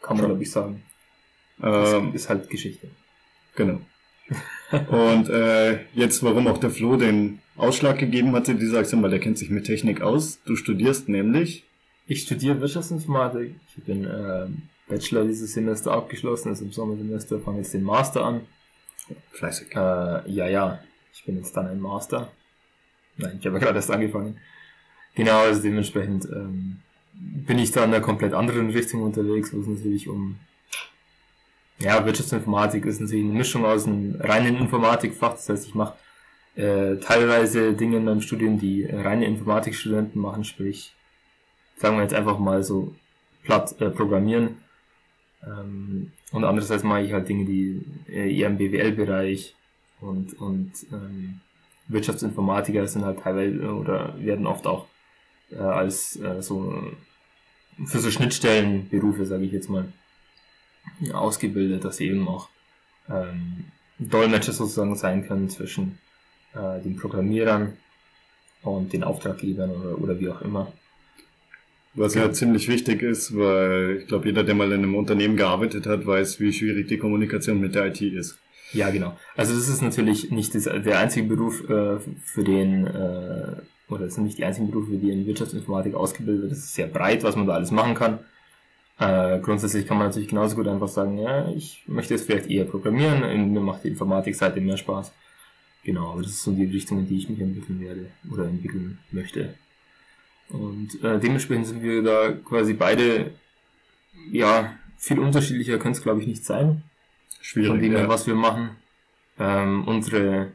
kann 0.00 0.16
man 0.16 0.26
glaube 0.26 0.42
ich 0.42 0.50
sagen. 0.50 0.82
Ähm, 1.62 2.14
ist 2.14 2.28
halt 2.28 2.48
Geschichte. 2.48 2.88
genau. 3.56 3.80
Und 4.88 5.28
äh, 5.28 5.80
jetzt, 5.94 6.22
warum 6.22 6.46
auch 6.46 6.58
der 6.58 6.70
Flo 6.70 6.96
den 6.96 7.40
Ausschlag 7.56 7.98
gegeben 7.98 8.32
hat 8.32 8.48
in 8.48 8.58
dieser 8.58 8.78
Aktion, 8.78 9.02
weil 9.02 9.10
der 9.10 9.18
kennt 9.18 9.38
sich 9.38 9.50
mit 9.50 9.64
Technik 9.66 10.00
aus. 10.00 10.40
Du 10.44 10.56
studierst 10.56 11.08
nämlich, 11.08 11.64
Ich 12.06 12.22
studiere 12.22 12.60
Wirtschaftsinformatik. 12.60 13.54
Ich 13.76 13.84
bin 13.84 14.04
ähm, 14.04 14.62
Bachelor 14.88 15.24
dieses 15.24 15.52
Semester 15.52 15.92
abgeschlossen, 15.92 16.48
also 16.48 16.64
im 16.64 16.72
Sommersemester, 16.72 17.40
fange 17.40 17.58
jetzt 17.58 17.74
den 17.74 17.84
Master 17.84 18.24
an. 18.24 18.40
fleißig. 19.32 19.68
Äh, 19.72 20.30
ja, 20.30 20.48
ja, 20.48 20.80
ich 21.12 21.24
bin 21.24 21.36
jetzt 21.36 21.56
dann 21.56 21.66
ein 21.66 21.80
Master. 21.80 22.30
Nein, 23.16 23.36
ich 23.40 23.46
habe 23.46 23.58
ja 23.58 23.64
gerade 23.64 23.76
erst 23.76 23.90
angefangen. 23.90 24.38
Genau, 25.14 25.40
also 25.40 25.60
dementsprechend 25.62 26.26
ähm, 26.26 26.76
bin 27.12 27.58
ich 27.58 27.72
da 27.72 27.84
in 27.84 27.92
einer 27.92 28.00
komplett 28.00 28.32
anderen 28.32 28.70
Richtung 28.70 29.02
unterwegs, 29.02 29.52
wo 29.52 29.60
es 29.60 29.66
natürlich 29.66 30.08
um 30.08 30.36
ja, 31.80 32.04
Wirtschaftsinformatik 32.04 32.84
ist 32.84 33.00
natürlich 33.00 33.24
eine 33.24 33.34
Mischung 33.34 33.64
aus 33.64 33.86
einem 33.86 34.20
reinen 34.20 34.56
Informatikfach, 34.56 35.32
das 35.32 35.48
heißt, 35.48 35.66
ich 35.66 35.74
mache 35.74 35.94
äh, 36.56 36.96
teilweise 36.96 37.72
Dinge 37.72 37.98
in 37.98 38.04
meinem 38.04 38.20
Studium, 38.20 38.58
die 38.58 38.84
äh, 38.84 39.00
reine 39.00 39.26
Informatikstudenten 39.26 40.20
machen, 40.20 40.44
sprich, 40.44 40.94
sagen 41.76 41.96
wir 41.96 42.02
jetzt 42.02 42.14
einfach 42.14 42.38
mal 42.38 42.62
so 42.62 42.94
platt 43.44 43.80
äh, 43.80 43.90
programmieren. 43.90 44.56
Ähm, 45.42 46.12
und 46.32 46.44
andererseits 46.44 46.82
mache 46.82 47.02
ich 47.02 47.12
halt 47.12 47.28
Dinge, 47.28 47.46
die 47.46 47.82
äh, 48.08 48.36
eher 48.36 48.48
im 48.48 48.58
BWL-Bereich 48.58 49.54
und, 50.00 50.38
und 50.38 50.72
ähm, 50.92 51.40
Wirtschaftsinformatiker 51.88 52.86
sind 52.86 53.04
halt 53.04 53.20
teilweise 53.20 53.56
äh, 53.56 53.66
oder 53.66 54.14
werden 54.18 54.46
oft 54.46 54.66
auch 54.66 54.86
äh, 55.50 55.56
als 55.56 56.16
äh, 56.16 56.42
so 56.42 56.92
für 57.86 57.98
so 57.98 58.10
Schnittstellenberufe, 58.10 59.24
sage 59.24 59.44
ich 59.44 59.52
jetzt 59.52 59.70
mal, 59.70 59.90
ausgebildet, 61.12 61.84
dass 61.84 61.96
sie 61.98 62.08
eben 62.08 62.28
auch 62.28 62.48
ähm, 63.08 63.64
Dolmetscher 63.98 64.52
sozusagen 64.52 64.96
sein 64.96 65.26
können 65.26 65.48
zwischen 65.48 65.98
äh, 66.54 66.80
den 66.82 66.96
Programmierern 66.96 67.74
und 68.62 68.92
den 68.92 69.04
Auftraggebern 69.04 69.70
oder, 69.70 69.98
oder 70.00 70.20
wie 70.20 70.28
auch 70.28 70.42
immer. 70.42 70.72
Was 71.94 72.14
ja 72.14 72.30
ziemlich 72.30 72.68
wichtig 72.68 73.02
ist, 73.02 73.36
weil 73.36 73.98
ich 74.00 74.06
glaube, 74.06 74.26
jeder, 74.26 74.44
der 74.44 74.54
mal 74.54 74.70
in 74.70 74.84
einem 74.84 74.94
Unternehmen 74.94 75.36
gearbeitet 75.36 75.86
hat, 75.86 76.06
weiß, 76.06 76.38
wie 76.38 76.52
schwierig 76.52 76.86
die 76.86 76.98
Kommunikation 76.98 77.60
mit 77.60 77.74
der 77.74 77.86
IT 77.86 78.00
ist. 78.00 78.38
Ja, 78.72 78.90
genau. 78.90 79.16
Also 79.36 79.54
das 79.54 79.68
ist 79.68 79.82
natürlich 79.82 80.30
nicht 80.30 80.54
das, 80.54 80.64
der 80.64 81.00
einzige 81.00 81.26
Beruf, 81.26 81.68
äh, 81.68 81.98
für 82.24 82.44
den, 82.44 82.86
äh, 82.86 83.56
oder 83.88 84.04
das 84.04 84.14
sind 84.14 84.24
nicht 84.24 84.38
die 84.38 84.44
einzigen 84.44 84.70
Berufe, 84.70 84.92
die 84.98 85.10
in 85.10 85.26
Wirtschaftsinformatik 85.26 85.94
ausgebildet 85.94 86.42
wird. 86.42 86.52
Das 86.52 86.60
ist 86.60 86.74
sehr 86.74 86.86
breit, 86.86 87.24
was 87.24 87.34
man 87.34 87.48
da 87.48 87.54
alles 87.54 87.72
machen 87.72 87.96
kann. 87.96 88.20
Äh, 89.00 89.40
grundsätzlich 89.40 89.86
kann 89.86 89.96
man 89.96 90.08
natürlich 90.08 90.28
genauso 90.28 90.56
gut 90.56 90.68
einfach 90.68 90.88
sagen, 90.88 91.16
ja, 91.16 91.48
ich 91.48 91.82
möchte 91.86 92.12
jetzt 92.12 92.26
vielleicht 92.26 92.50
eher 92.50 92.66
programmieren, 92.66 93.50
mir 93.50 93.60
macht 93.60 93.84
die 93.84 93.88
Informatikseite 93.88 94.60
mehr 94.60 94.76
Spaß. 94.76 95.10
Genau, 95.82 96.12
aber 96.12 96.22
das 96.22 96.32
ist 96.32 96.42
so 96.42 96.52
die 96.52 96.66
Richtung, 96.66 96.98
in 96.98 97.08
die 97.08 97.16
ich 97.16 97.28
mich 97.30 97.40
entwickeln 97.40 97.80
werde 97.80 98.10
oder 98.30 98.44
entwickeln 98.44 98.98
möchte. 99.10 99.54
Und 100.50 101.02
äh, 101.02 101.18
dementsprechend 101.18 101.66
sind 101.66 101.82
wir 101.82 102.02
da 102.02 102.32
quasi 102.32 102.74
beide, 102.74 103.30
ja, 104.30 104.74
viel 104.98 105.18
unterschiedlicher 105.18 105.78
könnte 105.78 105.98
es 105.98 106.02
glaube 106.02 106.20
ich 106.20 106.26
nicht 106.26 106.44
sein 106.44 106.82
Schwierig. 107.40 107.70
von 107.70 107.80
dem, 107.80 107.92
ja. 107.94 108.06
was 108.06 108.26
wir 108.26 108.34
machen. 108.34 108.76
Ähm, 109.38 109.88
unsere 109.88 110.52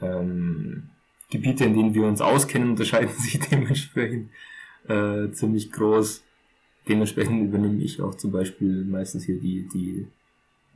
ähm, 0.00 0.90
Gebiete, 1.28 1.64
in 1.64 1.74
denen 1.74 1.94
wir 1.94 2.04
uns 2.04 2.20
auskennen, 2.20 2.70
unterscheiden 2.70 3.12
sich 3.18 3.40
dementsprechend 3.40 4.30
äh, 4.86 5.32
ziemlich 5.32 5.72
groß. 5.72 6.22
Dementsprechend 6.88 7.48
übernehme 7.48 7.82
ich 7.82 8.00
auch 8.00 8.14
zum 8.14 8.32
Beispiel 8.32 8.84
meistens 8.84 9.24
hier 9.24 9.38
die, 9.38 9.68
die 9.72 10.06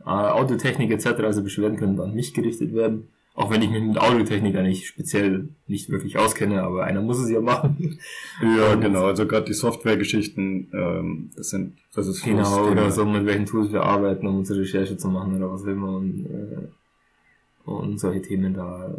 äh, 0.04 0.08
Autotechnik 0.08 0.90
etc., 0.90 1.06
also 1.22 1.42
Beschwerden 1.42 1.78
können 1.78 1.98
an 2.00 2.14
mich 2.14 2.34
gerichtet 2.34 2.74
werden. 2.74 3.08
Auch 3.34 3.50
wenn 3.50 3.62
ich 3.62 3.70
mich 3.70 3.82
mit 3.82 3.96
Autotechnik 3.98 4.54
eigentlich 4.56 4.86
speziell 4.86 5.48
nicht 5.66 5.88
wirklich 5.88 6.18
auskenne, 6.18 6.62
aber 6.62 6.84
einer 6.84 7.00
muss 7.00 7.18
es 7.18 7.30
ja 7.30 7.40
machen. 7.40 7.98
Ja, 8.42 8.74
genau. 8.74 9.06
Also 9.06 9.26
gerade 9.26 9.46
die 9.46 9.54
Softwaregeschichten, 9.54 10.68
ähm, 10.74 11.30
das 11.36 11.48
sind, 11.50 11.78
das 11.94 12.08
ist 12.08 12.22
Genau, 12.24 12.38
das 12.40 12.58
oder 12.58 12.74
Thema. 12.74 12.90
so, 12.90 13.04
mit 13.06 13.24
welchen 13.24 13.46
Tools 13.46 13.72
wir 13.72 13.84
arbeiten, 13.84 14.26
um 14.26 14.38
unsere 14.38 14.60
Recherche 14.60 14.96
zu 14.98 15.08
machen 15.08 15.36
oder 15.36 15.50
was 15.52 15.62
immer. 15.64 15.96
Und, 15.96 16.26
äh, 16.26 17.70
und 17.70 17.98
solche 17.98 18.20
Themen, 18.20 18.52
da 18.52 18.92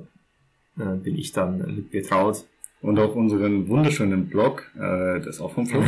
äh, 0.79 0.95
bin 0.95 1.15
ich 1.15 1.31
dann 1.31 1.57
mit 1.59 1.91
betraut. 1.91 2.45
Und 2.81 2.97
auch 2.99 3.15
unseren 3.15 3.67
wunderschönen 3.67 4.27
Blog, 4.29 4.71
äh, 4.75 4.79
der 5.19 5.27
ist 5.27 5.41
auch 5.41 5.53
vom 5.53 5.67
Flo, 5.67 5.83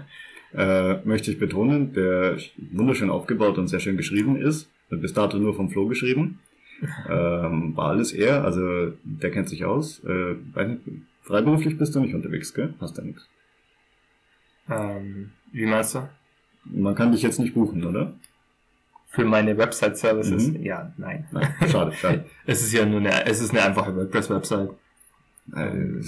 äh, 0.56 0.96
möchte 1.04 1.30
ich 1.30 1.38
betonen, 1.38 1.92
der 1.92 2.38
wunderschön 2.72 3.10
aufgebaut 3.10 3.58
und 3.58 3.68
sehr 3.68 3.80
schön 3.80 3.96
geschrieben 3.96 4.36
ist. 4.36 4.70
Bis 4.88 5.12
dato 5.12 5.38
nur 5.38 5.54
vom 5.54 5.68
Flo 5.70 5.86
geschrieben. 5.86 6.38
Ähm, 7.08 7.76
war 7.76 7.88
alles 7.90 8.12
er, 8.12 8.44
also 8.44 8.92
der 9.02 9.30
kennt 9.30 9.48
sich 9.48 9.64
aus. 9.64 10.02
Äh, 10.04 10.36
nicht, 10.66 10.80
freiberuflich 11.22 11.76
bist 11.78 11.94
du 11.94 12.00
nicht 12.00 12.14
unterwegs, 12.14 12.54
gell? 12.54 12.74
Hast 12.80 12.96
ja 12.98 13.04
nichts. 13.04 13.26
ähm, 14.70 15.30
wie 15.52 15.66
meinst 15.66 15.94
du? 15.94 16.08
Man 16.64 16.94
kann 16.94 17.12
dich 17.12 17.22
jetzt 17.22 17.38
nicht 17.38 17.54
buchen, 17.54 17.84
oder? 17.84 18.12
Für 19.08 19.24
meine 19.24 19.56
Website-Services? 19.56 20.48
Mhm. 20.48 20.62
Ja, 20.62 20.92
nein. 20.98 21.26
Nein, 21.32 21.54
schade, 21.70 21.92
schade. 21.92 22.24
Es 22.46 22.62
ist 22.62 22.72
ja 22.72 22.84
nur 22.84 23.00
eine, 23.00 23.24
es 23.26 23.40
ist 23.40 23.50
eine 23.50 23.62
einfache 23.62 23.94
WordPress-Website. 23.96 24.70
Äh, 25.54 26.00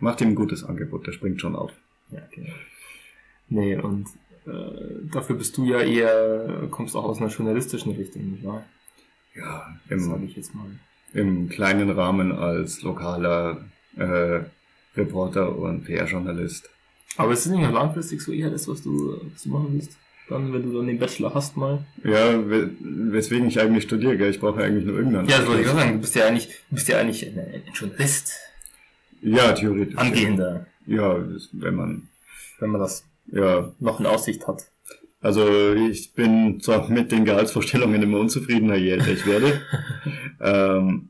macht 0.00 0.20
ihm 0.20 0.28
ein 0.28 0.34
gutes 0.34 0.64
Angebot, 0.64 1.06
der 1.06 1.12
springt 1.12 1.40
schon 1.40 1.56
auf. 1.56 1.72
Ja, 2.10 2.20
genau. 2.30 2.52
Nee, 3.48 3.76
und 3.76 4.06
äh, 4.46 4.50
dafür 5.12 5.36
bist 5.36 5.56
du 5.56 5.64
ja 5.66 5.80
eher, 5.80 6.66
kommst 6.70 6.94
auch 6.96 7.04
aus 7.04 7.18
einer 7.18 7.28
journalistischen 7.30 7.92
Richtung, 7.92 8.30
nicht 8.32 8.44
wahr? 8.44 8.64
Ja, 9.34 9.76
im, 9.88 10.24
ich 10.24 10.36
jetzt 10.36 10.54
mal. 10.54 10.66
im 11.12 11.48
kleinen 11.48 11.90
Rahmen 11.90 12.32
als 12.32 12.82
lokaler 12.82 13.64
äh, 13.96 14.40
Reporter 14.96 15.56
und 15.56 15.84
PR-Journalist. 15.84 16.70
Aber 17.16 17.32
es 17.32 17.44
ist 17.46 17.52
nicht 17.52 17.62
noch 17.62 17.72
langfristig 17.72 18.20
so 18.22 18.32
eher 18.32 18.50
das, 18.50 18.66
was 18.68 18.82
du, 18.82 19.20
was 19.32 19.42
du 19.42 19.48
machen 19.50 19.68
willst? 19.72 19.96
Dann, 20.28 20.52
wenn 20.52 20.62
du 20.62 20.72
dann 20.78 20.86
den 20.86 20.98
Bachelor 20.98 21.34
hast 21.34 21.56
mal. 21.56 21.84
Ja, 22.02 22.32
we 22.48 22.70
weswegen 22.80 23.46
ich 23.48 23.60
eigentlich 23.60 23.84
studiere, 23.84 24.16
gell? 24.16 24.30
Ich 24.30 24.40
brauche 24.40 24.60
ja 24.60 24.66
eigentlich 24.66 24.84
nur 24.86 24.96
irgendeinen. 24.96 25.28
Ja, 25.28 25.38
das 25.38 25.46
wollte 25.46 25.62
ich 25.62 25.68
auch 25.68 25.74
sagen. 25.74 25.92
Du 25.92 25.98
bist 26.00 26.14
ja 26.14 26.26
eigentlich, 26.26 26.46
du 26.70 26.74
bist 26.76 26.88
ja 26.88 26.98
eigentlich 26.98 27.26
ein, 27.26 27.38
ein 27.38 27.62
Journalist. 27.74 28.32
Ja, 29.20 29.52
theoretisch. 29.52 29.96
Angehender. 29.98 30.66
Ja, 30.86 31.18
das- 31.18 31.50
wenn 31.52 31.74
man, 31.74 32.08
Wenn 32.58 32.70
man 32.70 32.80
das 32.80 33.04
ja, 33.26 33.72
noch 33.80 34.00
in 34.00 34.06
Aussicht 34.06 34.46
hat. 34.46 34.66
also 35.20 35.74
ich 35.74 36.12
bin 36.14 36.60
zwar 36.60 36.88
mit 36.90 37.12
den 37.12 37.24
Gehaltsvorstellungen 37.24 38.02
immer 38.02 38.20
unzufriedener, 38.20 38.76
je 38.76 38.90
älter 38.90 39.12
ich 39.12 39.26
werde, 39.26 39.60
ähm, 40.40 41.08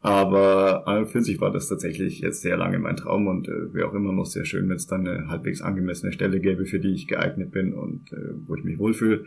aber 0.00 0.86
an 0.86 0.98
und 0.98 1.08
für 1.08 1.20
sich 1.20 1.40
war 1.40 1.50
das 1.50 1.68
tatsächlich 1.68 2.20
jetzt 2.20 2.40
sehr 2.40 2.56
lange 2.56 2.78
mein 2.78 2.96
Traum 2.96 3.26
und 3.26 3.48
äh, 3.48 3.74
wie 3.74 3.82
auch 3.82 3.92
immer 3.92 4.12
noch 4.12 4.26
sehr 4.26 4.44
schön, 4.44 4.68
wenn 4.68 4.76
es 4.76 4.86
dann 4.86 5.06
eine 5.06 5.28
halbwegs 5.28 5.62
angemessene 5.62 6.12
Stelle 6.12 6.38
gäbe, 6.38 6.64
für 6.64 6.78
die 6.78 6.94
ich 6.94 7.08
geeignet 7.08 7.50
bin 7.50 7.74
und 7.74 8.12
äh, 8.12 8.34
wo 8.46 8.54
ich 8.54 8.62
mich 8.62 8.78
wohlfühle. 8.78 9.24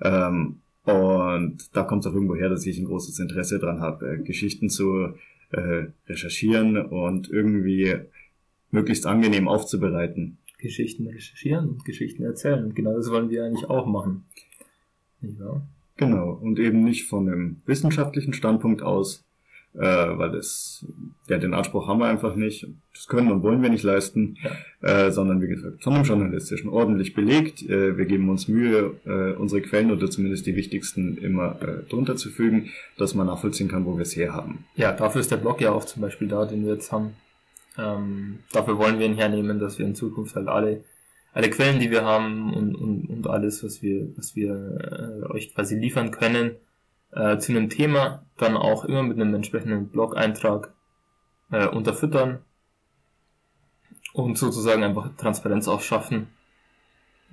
Ähm, 0.00 0.56
und 0.84 1.58
da 1.74 1.82
kommt 1.82 2.04
es 2.04 2.10
auch 2.10 2.14
irgendwo 2.14 2.36
her, 2.36 2.48
dass 2.48 2.64
ich 2.64 2.78
ein 2.78 2.86
großes 2.86 3.18
Interesse 3.18 3.58
dran 3.58 3.80
habe, 3.80 4.14
äh, 4.14 4.18
Geschichten 4.18 4.70
zu 4.70 5.14
äh, 5.50 5.86
recherchieren 6.08 6.78
und 6.78 7.28
irgendwie 7.28 7.96
möglichst 8.70 9.04
angenehm 9.04 9.48
aufzubereiten. 9.48 10.38
Geschichten 10.58 11.06
recherchieren 11.06 11.68
und 11.68 11.84
Geschichten 11.84 12.22
erzählen. 12.22 12.64
Und 12.64 12.74
genau 12.74 12.94
das 12.94 13.10
wollen 13.10 13.30
wir 13.30 13.44
eigentlich 13.44 13.68
auch 13.68 13.86
machen. 13.86 14.24
Wahr? 15.20 15.66
Genau, 15.96 16.32
und 16.32 16.58
eben 16.58 16.84
nicht 16.84 17.08
von 17.08 17.28
einem 17.28 17.56
wissenschaftlichen 17.64 18.34
Standpunkt 18.34 18.82
aus, 18.82 19.24
äh, 19.74 19.80
weil 19.80 20.30
das, 20.30 20.84
ja, 21.28 21.38
den 21.38 21.54
Anspruch 21.54 21.88
haben 21.88 22.00
wir 22.00 22.06
einfach 22.06 22.34
nicht, 22.36 22.66
das 22.94 23.06
können 23.08 23.30
und 23.30 23.42
wollen 23.42 23.62
wir 23.62 23.70
nicht 23.70 23.82
leisten, 23.82 24.36
äh, 24.82 25.10
sondern 25.10 25.40
wie 25.40 25.48
gesagt, 25.48 25.82
von 25.82 25.94
einem 25.94 26.04
journalistischen, 26.04 26.68
ordentlich 26.68 27.14
belegt. 27.14 27.62
Äh, 27.62 27.96
wir 27.96 28.06
geben 28.06 28.28
uns 28.28 28.48
Mühe, 28.48 28.94
äh, 29.04 29.32
unsere 29.38 29.62
Quellen 29.62 29.90
oder 29.90 30.10
zumindest 30.10 30.46
die 30.46 30.56
wichtigsten 30.56 31.18
immer 31.18 31.60
äh, 31.62 31.88
drunter 31.88 32.16
zu 32.16 32.30
fügen, 32.30 32.70
dass 32.98 33.14
man 33.14 33.26
nachvollziehen 33.26 33.68
kann, 33.68 33.84
wo 33.84 33.96
wir 33.96 34.02
es 34.02 34.16
herhaben. 34.16 34.64
Ja, 34.76 34.92
dafür 34.92 35.20
ist 35.20 35.30
der 35.30 35.38
Blog 35.38 35.60
ja 35.60 35.72
auch 35.72 35.84
zum 35.84 36.02
Beispiel 36.02 36.28
da, 36.28 36.44
den 36.44 36.64
wir 36.64 36.74
jetzt 36.74 36.92
haben. 36.92 37.14
Ähm, 37.78 38.40
dafür 38.52 38.78
wollen 38.78 38.98
wir 38.98 39.06
ihn 39.06 39.16
hernehmen, 39.16 39.58
dass 39.58 39.78
wir 39.78 39.86
in 39.86 39.94
Zukunft 39.94 40.36
halt 40.36 40.48
alle, 40.48 40.84
alle 41.32 41.50
Quellen, 41.50 41.80
die 41.80 41.90
wir 41.90 42.04
haben 42.04 42.54
und, 42.54 42.74
und, 42.74 43.06
und 43.06 43.26
alles, 43.26 43.62
was 43.62 43.82
wir, 43.82 44.08
was 44.16 44.36
wir 44.36 45.24
äh, 45.28 45.32
euch 45.32 45.54
quasi 45.54 45.76
liefern 45.76 46.10
können, 46.10 46.56
äh, 47.12 47.38
zu 47.38 47.52
einem 47.52 47.68
Thema 47.68 48.24
dann 48.36 48.56
auch 48.56 48.84
immer 48.84 49.02
mit 49.02 49.18
einem 49.20 49.34
entsprechenden 49.34 49.88
Blog-Eintrag 49.88 50.72
äh, 51.50 51.66
unterfüttern 51.66 52.40
und 54.12 54.38
sozusagen 54.38 54.82
einfach 54.82 55.14
Transparenz 55.16 55.68
auch 55.68 55.80
schaffen 55.82 56.28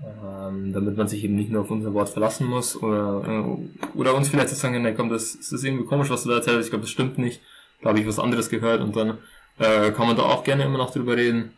ähm, 0.02 0.74
damit 0.74 0.98
man 0.98 1.08
sich 1.08 1.24
eben 1.24 1.36
nicht 1.36 1.52
nur 1.52 1.62
auf 1.62 1.72
unser 1.72 1.94
Wort 1.94 2.10
verlassen 2.10 2.48
muss 2.48 2.82
oder, 2.82 3.24
äh, 3.26 3.98
oder 3.98 4.16
uns 4.16 4.30
vielleicht 4.30 4.50
sagen, 4.50 4.82
nee, 4.82 4.94
komm, 4.94 5.10
das, 5.10 5.38
das 5.38 5.52
ist 5.52 5.64
irgendwie 5.64 5.86
komisch, 5.86 6.10
was 6.10 6.24
du 6.24 6.30
da 6.30 6.36
erzählst, 6.36 6.66
ich 6.66 6.72
glaube, 6.72 6.84
das 6.84 6.92
stimmt 6.92 7.18
nicht, 7.18 7.42
da 7.82 7.90
habe 7.90 8.00
ich 8.00 8.08
was 8.08 8.20
anderes 8.20 8.50
gehört 8.50 8.82
und 8.82 8.96
dann 8.96 9.18
äh, 9.60 9.92
kann 9.92 10.08
man 10.08 10.16
da 10.16 10.24
auch 10.24 10.44
gerne 10.44 10.64
immer 10.64 10.78
noch 10.78 10.92
drüber 10.92 11.16
reden. 11.16 11.54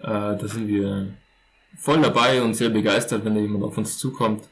Äh, 0.00 0.06
da 0.08 0.48
sind 0.48 0.68
wir 0.68 1.08
voll 1.76 2.00
dabei 2.00 2.42
und 2.42 2.54
sehr 2.54 2.70
begeistert, 2.70 3.24
wenn 3.24 3.34
da 3.34 3.40
jemand 3.40 3.64
auf 3.64 3.78
uns 3.78 3.98
zukommt 3.98 4.44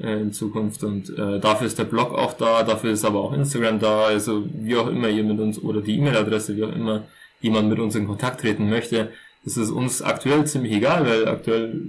äh, 0.00 0.20
in 0.20 0.32
Zukunft 0.32 0.82
und 0.84 1.10
äh, 1.18 1.40
dafür 1.40 1.66
ist 1.66 1.78
der 1.78 1.84
Blog 1.84 2.12
auch 2.12 2.34
da, 2.34 2.62
dafür 2.62 2.92
ist 2.92 3.04
aber 3.04 3.20
auch 3.20 3.32
Instagram 3.32 3.78
da, 3.78 4.04
also 4.06 4.46
wie 4.52 4.76
auch 4.76 4.88
immer 4.88 5.08
ihr 5.08 5.24
mit 5.24 5.38
uns 5.38 5.58
oder 5.62 5.80
die 5.80 5.96
E-Mail-Adresse, 5.98 6.56
wie 6.56 6.64
auch 6.64 6.74
immer 6.74 7.04
jemand 7.40 7.68
mit 7.68 7.78
uns 7.78 7.94
in 7.94 8.06
Kontakt 8.06 8.40
treten 8.40 8.68
möchte, 8.68 9.10
das 9.44 9.56
ist 9.56 9.70
uns 9.70 10.02
aktuell 10.02 10.46
ziemlich 10.46 10.72
egal, 10.72 11.06
weil 11.06 11.28
aktuell 11.28 11.80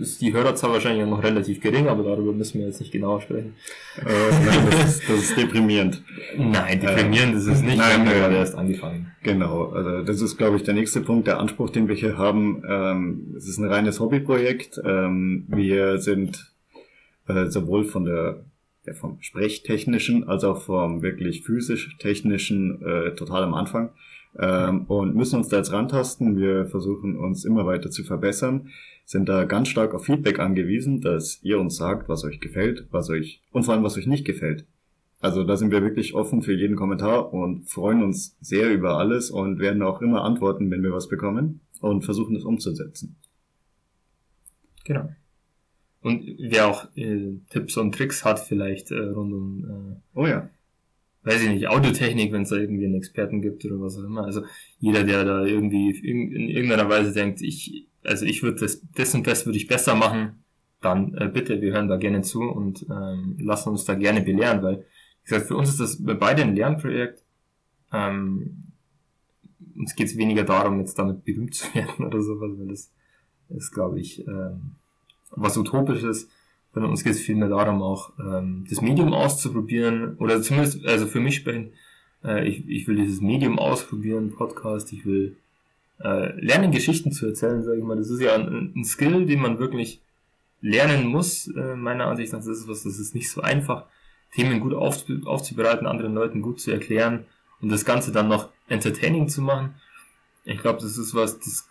ist 0.00 0.20
die 0.20 0.32
Hörerzahl 0.32 0.72
wahrscheinlich 0.72 1.06
noch 1.06 1.22
relativ 1.22 1.60
gering, 1.60 1.88
aber 1.88 2.02
darüber 2.02 2.32
müssen 2.32 2.60
wir 2.60 2.66
jetzt 2.66 2.80
nicht 2.80 2.92
genauer 2.92 3.20
sprechen. 3.20 3.54
Äh, 3.98 4.04
nein, 4.44 4.68
das 4.70 4.84
ist, 4.84 5.08
das 5.08 5.18
ist 5.18 5.36
deprimierend. 5.36 6.02
Nein, 6.36 6.80
deprimierend 6.80 7.34
äh, 7.34 7.38
ist 7.38 7.46
es 7.46 7.62
nicht, 7.62 7.78
nein, 7.78 8.04
wir 8.04 8.10
haben 8.10 8.20
gerade 8.20 8.36
erst 8.36 8.54
angefangen. 8.54 9.12
Genau, 9.22 9.66
also 9.66 10.02
das 10.02 10.20
ist, 10.20 10.36
glaube 10.36 10.56
ich, 10.56 10.62
der 10.62 10.74
nächste 10.74 11.00
Punkt, 11.00 11.26
der 11.26 11.38
Anspruch, 11.38 11.70
den 11.70 11.88
wir 11.88 11.94
hier 11.94 12.16
haben. 12.16 12.62
Ähm, 12.68 13.34
es 13.36 13.48
ist 13.48 13.58
ein 13.58 13.66
reines 13.66 14.00
Hobbyprojekt. 14.00 14.80
Ähm, 14.84 15.44
wir 15.48 15.98
sind 15.98 16.52
äh, 17.28 17.46
sowohl 17.46 17.84
von 17.84 18.04
der 18.04 18.44
ja, 18.84 18.94
vom 18.94 19.18
Sprechtechnischen 19.20 20.28
als 20.28 20.44
auch 20.44 20.62
vom 20.62 21.02
wirklich 21.02 21.42
physisch-technischen 21.42 22.82
äh, 22.82 23.14
total 23.14 23.44
am 23.44 23.54
Anfang 23.54 23.90
ähm, 24.38 24.84
und 24.86 25.14
müssen 25.14 25.36
uns 25.36 25.48
da 25.48 25.58
jetzt 25.58 25.72
rantasten. 25.72 26.36
Wir 26.36 26.66
versuchen 26.66 27.16
uns 27.16 27.44
immer 27.44 27.66
weiter 27.66 27.90
zu 27.90 28.04
verbessern, 28.04 28.70
sind 29.04 29.28
da 29.28 29.44
ganz 29.44 29.68
stark 29.68 29.94
auf 29.94 30.04
Feedback 30.04 30.38
angewiesen, 30.38 31.00
dass 31.00 31.42
ihr 31.42 31.58
uns 31.58 31.76
sagt, 31.76 32.08
was 32.08 32.24
euch 32.24 32.40
gefällt, 32.40 32.86
was 32.90 33.10
euch 33.10 33.42
und 33.52 33.64
vor 33.64 33.74
allem 33.74 33.84
was 33.84 33.96
euch 33.96 34.06
nicht 34.06 34.24
gefällt. 34.24 34.66
Also 35.20 35.44
da 35.44 35.56
sind 35.56 35.70
wir 35.70 35.82
wirklich 35.82 36.14
offen 36.14 36.42
für 36.42 36.52
jeden 36.52 36.76
Kommentar 36.76 37.32
und 37.32 37.68
freuen 37.68 38.02
uns 38.02 38.36
sehr 38.40 38.72
über 38.72 38.98
alles 38.98 39.30
und 39.30 39.60
werden 39.60 39.82
auch 39.82 40.00
immer 40.02 40.24
antworten, 40.24 40.70
wenn 40.70 40.82
wir 40.82 40.92
was 40.92 41.08
bekommen 41.08 41.60
und 41.80 42.04
versuchen 42.04 42.34
es 42.34 42.44
umzusetzen. 42.44 43.16
Genau. 44.84 45.08
Und 46.00 46.24
wer 46.38 46.66
auch 46.66 46.88
äh, 46.96 47.36
Tipps 47.50 47.76
und 47.76 47.94
Tricks 47.94 48.24
hat, 48.24 48.40
vielleicht 48.40 48.90
äh, 48.90 48.98
rund 48.98 49.32
um 49.32 49.64
äh, 49.64 50.18
oh 50.18 50.26
ja 50.26 50.50
weiß 51.24 51.42
ich 51.42 51.48
nicht, 51.48 51.68
Audiotechnik, 51.68 52.32
wenn 52.32 52.42
es 52.42 52.48
da 52.48 52.56
irgendwie 52.56 52.86
einen 52.86 52.96
Experten 52.96 53.42
gibt 53.42 53.64
oder 53.64 53.80
was 53.80 53.96
auch 53.96 54.04
immer. 54.04 54.24
Also 54.24 54.42
jeder, 54.78 55.04
der 55.04 55.24
da 55.24 55.44
irgendwie 55.44 55.90
in 55.90 56.48
irgendeiner 56.48 56.88
Weise 56.88 57.12
denkt, 57.12 57.40
ich, 57.42 57.86
also 58.02 58.26
ich 58.26 58.42
würde 58.42 58.60
das, 58.60 58.82
das 58.94 59.14
und 59.14 59.26
das 59.26 59.46
würde 59.46 59.58
ich 59.58 59.68
besser 59.68 59.94
machen, 59.94 60.42
dann 60.80 61.14
äh, 61.14 61.28
bitte, 61.32 61.60
wir 61.60 61.72
hören 61.72 61.88
da 61.88 61.96
gerne 61.96 62.22
zu 62.22 62.42
und 62.42 62.86
ähm, 62.90 63.36
lassen 63.40 63.70
uns 63.70 63.84
da 63.84 63.94
gerne 63.94 64.22
belehren, 64.22 64.62
weil, 64.62 64.78
wie 64.78 65.30
gesagt, 65.30 65.46
für 65.46 65.56
uns 65.56 65.68
ist 65.70 65.80
das 65.80 66.02
bei 66.02 66.14
beide 66.14 66.42
ein 66.42 66.56
Lernprojekt. 66.56 67.22
Ähm, 67.92 68.64
uns 69.76 69.94
geht 69.94 70.08
es 70.08 70.16
weniger 70.16 70.42
darum, 70.42 70.80
jetzt 70.80 70.98
damit 70.98 71.24
berühmt 71.24 71.54
zu 71.54 71.66
werden 71.74 72.04
oder 72.04 72.20
sowas, 72.20 72.50
weil 72.58 72.68
das 72.68 72.92
ist, 73.50 73.72
glaube 73.72 74.00
ich, 74.00 74.26
ähm, 74.26 74.76
was 75.30 75.56
Utopisches 75.56 76.28
sondern 76.74 76.90
uns 76.90 77.04
geht 77.04 77.12
es 77.12 77.20
vielmehr 77.20 77.48
darum, 77.48 77.82
auch 77.82 78.12
ähm, 78.18 78.64
das 78.68 78.80
Medium 78.80 79.12
auszuprobieren, 79.12 80.16
oder 80.18 80.40
zumindest, 80.40 80.84
also 80.86 81.06
für 81.06 81.20
mich 81.20 81.36
sprechen, 81.36 81.72
äh, 82.24 82.48
ich, 82.48 82.68
ich 82.68 82.88
will 82.88 82.96
dieses 82.96 83.20
Medium 83.20 83.58
ausprobieren, 83.58 84.32
Podcast, 84.32 84.92
ich 84.92 85.04
will 85.04 85.36
äh, 86.02 86.32
lernen, 86.40 86.72
Geschichten 86.72 87.12
zu 87.12 87.26
erzählen, 87.26 87.62
sage 87.62 87.78
ich 87.78 87.84
mal. 87.84 87.96
Das 87.96 88.10
ist 88.10 88.20
ja 88.20 88.34
ein, 88.34 88.72
ein 88.74 88.84
Skill, 88.84 89.26
den 89.26 89.40
man 89.40 89.58
wirklich 89.58 90.00
lernen 90.60 91.06
muss, 91.06 91.48
äh, 91.48 91.76
meiner 91.76 92.06
Ansicht 92.06 92.32
nach. 92.32 92.40
Das 92.40 92.48
ist 92.48 92.68
was, 92.68 92.84
das 92.84 92.98
ist 92.98 93.14
nicht 93.14 93.30
so 93.30 93.40
einfach, 93.40 93.84
Themen 94.34 94.60
gut 94.60 94.72
auf, 94.72 95.04
aufzubereiten, 95.26 95.86
anderen 95.86 96.14
Leuten 96.14 96.40
gut 96.40 96.58
zu 96.58 96.70
erklären 96.70 97.26
und 97.60 97.70
das 97.70 97.84
Ganze 97.84 98.12
dann 98.12 98.28
noch 98.28 98.48
entertaining 98.68 99.28
zu 99.28 99.42
machen. 99.42 99.74
Ich 100.44 100.58
glaube, 100.58 100.80
das 100.80 100.96
ist 100.96 101.14
was, 101.14 101.38
das 101.38 101.68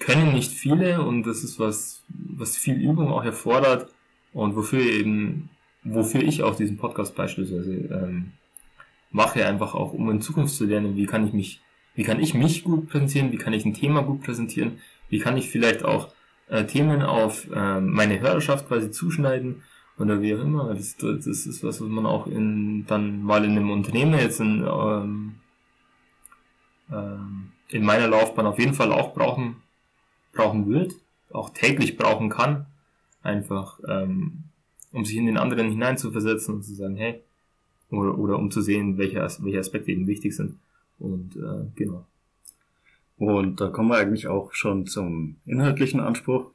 können 0.00 0.32
nicht 0.32 0.50
viele 0.50 1.02
und 1.02 1.22
das 1.22 1.44
ist 1.44 1.60
was, 1.60 2.02
was 2.08 2.56
viel 2.56 2.74
Übung 2.74 3.12
auch 3.12 3.24
erfordert 3.24 3.88
und 4.34 4.56
wofür 4.56 4.82
eben, 4.82 5.48
wofür 5.84 6.22
ich 6.22 6.42
auch 6.42 6.56
diesen 6.56 6.76
Podcast 6.76 7.14
beispielsweise 7.14 7.72
ähm, 7.72 8.32
mache, 9.10 9.46
einfach 9.46 9.74
auch, 9.74 9.92
um 9.92 10.10
in 10.10 10.20
Zukunft 10.20 10.54
zu 10.54 10.66
lernen, 10.66 10.96
wie 10.96 11.06
kann 11.06 11.26
ich 11.26 11.32
mich, 11.32 11.62
wie 11.94 12.02
kann 12.02 12.20
ich 12.20 12.34
mich 12.34 12.64
gut 12.64 12.88
präsentieren, 12.90 13.32
wie 13.32 13.38
kann 13.38 13.52
ich 13.52 13.64
ein 13.64 13.74
Thema 13.74 14.02
gut 14.02 14.22
präsentieren, 14.22 14.80
wie 15.08 15.20
kann 15.20 15.36
ich 15.36 15.48
vielleicht 15.48 15.84
auch 15.84 16.08
äh, 16.48 16.64
Themen 16.64 17.02
auf 17.02 17.48
äh, 17.50 17.80
meine 17.80 18.20
Hörerschaft 18.20 18.68
quasi 18.68 18.90
zuschneiden 18.90 19.62
oder 19.98 20.20
wie 20.20 20.34
auch 20.34 20.40
immer. 20.40 20.74
Das, 20.74 20.96
das 20.96 21.26
ist 21.26 21.62
was, 21.62 21.80
was 21.80 21.88
man 21.88 22.06
auch 22.06 22.26
in, 22.26 22.84
dann 22.86 23.22
mal 23.22 23.44
in 23.44 23.52
einem 23.52 23.70
Unternehmen 23.70 24.18
jetzt 24.18 24.40
in, 24.40 24.66
ähm, 24.66 25.36
ähm, 26.90 27.52
in 27.68 27.84
meiner 27.84 28.08
Laufbahn 28.08 28.46
auf 28.46 28.58
jeden 28.58 28.74
Fall 28.74 28.92
auch 28.92 29.14
brauchen, 29.14 29.62
brauchen 30.32 30.68
wird, 30.68 30.92
auch 31.30 31.50
täglich 31.50 31.96
brauchen 31.96 32.30
kann, 32.30 32.66
einfach, 33.24 33.80
ähm, 33.88 34.44
um 34.92 35.04
sich 35.04 35.16
in 35.16 35.26
den 35.26 35.38
anderen 35.38 35.70
hineinzuversetzen 35.70 36.54
und 36.54 36.62
zu 36.62 36.74
sagen, 36.74 36.96
hey, 36.96 37.20
oder, 37.90 38.16
oder 38.18 38.38
um 38.38 38.50
zu 38.50 38.62
sehen, 38.62 38.98
welche, 38.98 39.26
welche 39.40 39.58
Aspekte 39.58 39.90
eben 39.90 40.06
wichtig 40.06 40.36
sind. 40.36 40.56
Und 40.98 41.36
äh, 41.36 41.66
genau. 41.74 42.06
Und 43.16 43.60
da 43.60 43.68
kommen 43.68 43.90
wir 43.90 43.96
eigentlich 43.96 44.26
auch 44.26 44.52
schon 44.52 44.86
zum 44.86 45.36
inhaltlichen 45.46 46.00
Anspruch, 46.00 46.50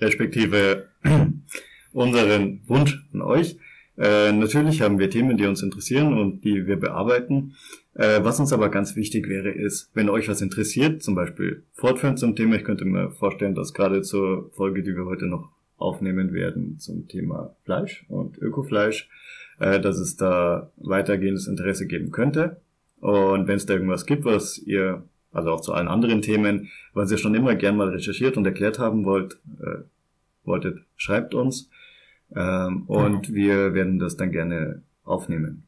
respektive 0.00 0.88
unseren 1.92 2.60
Wunsch 2.66 3.04
an 3.12 3.22
euch. 3.22 3.56
Äh, 3.98 4.32
natürlich 4.32 4.80
haben 4.80 4.98
wir 4.98 5.10
Themen, 5.10 5.36
die 5.36 5.46
uns 5.46 5.62
interessieren 5.62 6.18
und 6.18 6.44
die 6.44 6.66
wir 6.66 6.78
bearbeiten. 6.78 7.54
Äh, 7.94 8.24
was 8.24 8.40
uns 8.40 8.52
aber 8.52 8.70
ganz 8.70 8.96
wichtig 8.96 9.28
wäre, 9.28 9.50
ist, 9.50 9.90
wenn 9.94 10.08
euch 10.08 10.28
was 10.28 10.40
interessiert, 10.40 11.02
zum 11.02 11.14
Beispiel 11.14 11.62
fortführend 11.74 12.18
zum 12.18 12.34
Thema, 12.34 12.56
ich 12.56 12.64
könnte 12.64 12.84
mir 12.86 13.10
vorstellen, 13.10 13.54
dass 13.54 13.74
gerade 13.74 14.02
zur 14.02 14.50
Folge, 14.52 14.82
die 14.82 14.96
wir 14.96 15.04
heute 15.04 15.26
noch 15.26 15.50
aufnehmen 15.82 16.32
werden 16.32 16.78
zum 16.78 17.08
Thema 17.08 17.54
Fleisch 17.64 18.04
und 18.08 18.38
Ökofleisch, 18.38 19.08
äh, 19.58 19.80
dass 19.80 19.98
es 19.98 20.16
da 20.16 20.70
weitergehendes 20.76 21.46
Interesse 21.46 21.86
geben 21.86 22.10
könnte. 22.10 22.60
Und 23.00 23.48
wenn 23.48 23.56
es 23.56 23.66
da 23.66 23.74
irgendwas 23.74 24.06
gibt, 24.06 24.24
was 24.24 24.58
ihr, 24.58 25.02
also 25.32 25.50
auch 25.50 25.60
zu 25.60 25.72
allen 25.72 25.88
anderen 25.88 26.22
Themen, 26.22 26.68
was 26.94 27.10
ihr 27.10 27.18
schon 27.18 27.34
immer 27.34 27.54
gern 27.56 27.76
mal 27.76 27.88
recherchiert 27.88 28.36
und 28.36 28.46
erklärt 28.46 28.78
haben 28.78 29.04
wollt, 29.04 29.40
äh, 29.60 29.82
wolltet, 30.44 30.80
schreibt 30.96 31.34
uns. 31.34 31.68
Ähm, 32.34 32.84
und 32.86 33.28
mhm. 33.28 33.34
wir 33.34 33.74
werden 33.74 33.98
das 33.98 34.16
dann 34.16 34.30
gerne 34.30 34.82
aufnehmen. 35.04 35.64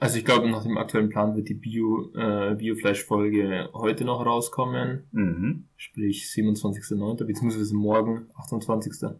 Also 0.00 0.16
ich 0.16 0.24
glaube, 0.24 0.48
nach 0.48 0.62
dem 0.62 0.78
aktuellen 0.78 1.08
Plan 1.08 1.34
wird 1.34 1.48
die 1.48 1.54
Bio, 1.54 2.12
äh, 2.14 2.54
Biofleisch-Folge 2.54 3.70
heute 3.74 4.04
noch 4.04 4.24
rauskommen. 4.24 5.08
Mhm. 5.10 5.64
Sprich 5.76 6.24
27.09. 6.32 7.24
beziehungsweise 7.24 7.74
morgen 7.74 8.28
28. 8.36 9.16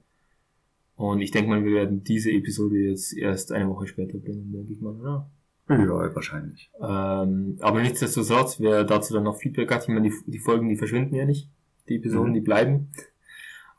Und 0.94 1.20
ich 1.20 1.32
denke 1.32 1.50
mal, 1.50 1.64
wir 1.64 1.72
werden 1.72 2.04
diese 2.04 2.30
Episode 2.30 2.76
jetzt 2.76 3.16
erst 3.16 3.50
eine 3.50 3.68
Woche 3.68 3.88
später 3.88 4.18
bringen, 4.18 4.52
denke 4.52 4.72
ich 4.72 4.80
mal, 4.80 4.94
oder? 4.94 5.30
Ja, 5.68 6.14
wahrscheinlich. 6.14 6.70
Ähm, 6.80 7.58
aber 7.60 7.82
nichtsdestotrotz, 7.82 8.58
wer 8.60 8.84
dazu 8.84 9.14
dann 9.14 9.24
noch 9.24 9.36
Feedback 9.36 9.70
hat, 9.72 9.82
ich 9.82 9.88
meine, 9.88 10.08
die, 10.08 10.14
die 10.26 10.38
Folgen, 10.38 10.68
die 10.68 10.76
verschwinden 10.76 11.14
ja 11.14 11.24
nicht. 11.24 11.50
Die 11.88 11.96
Episoden, 11.96 12.30
mhm. 12.30 12.34
die 12.34 12.40
bleiben. 12.40 12.90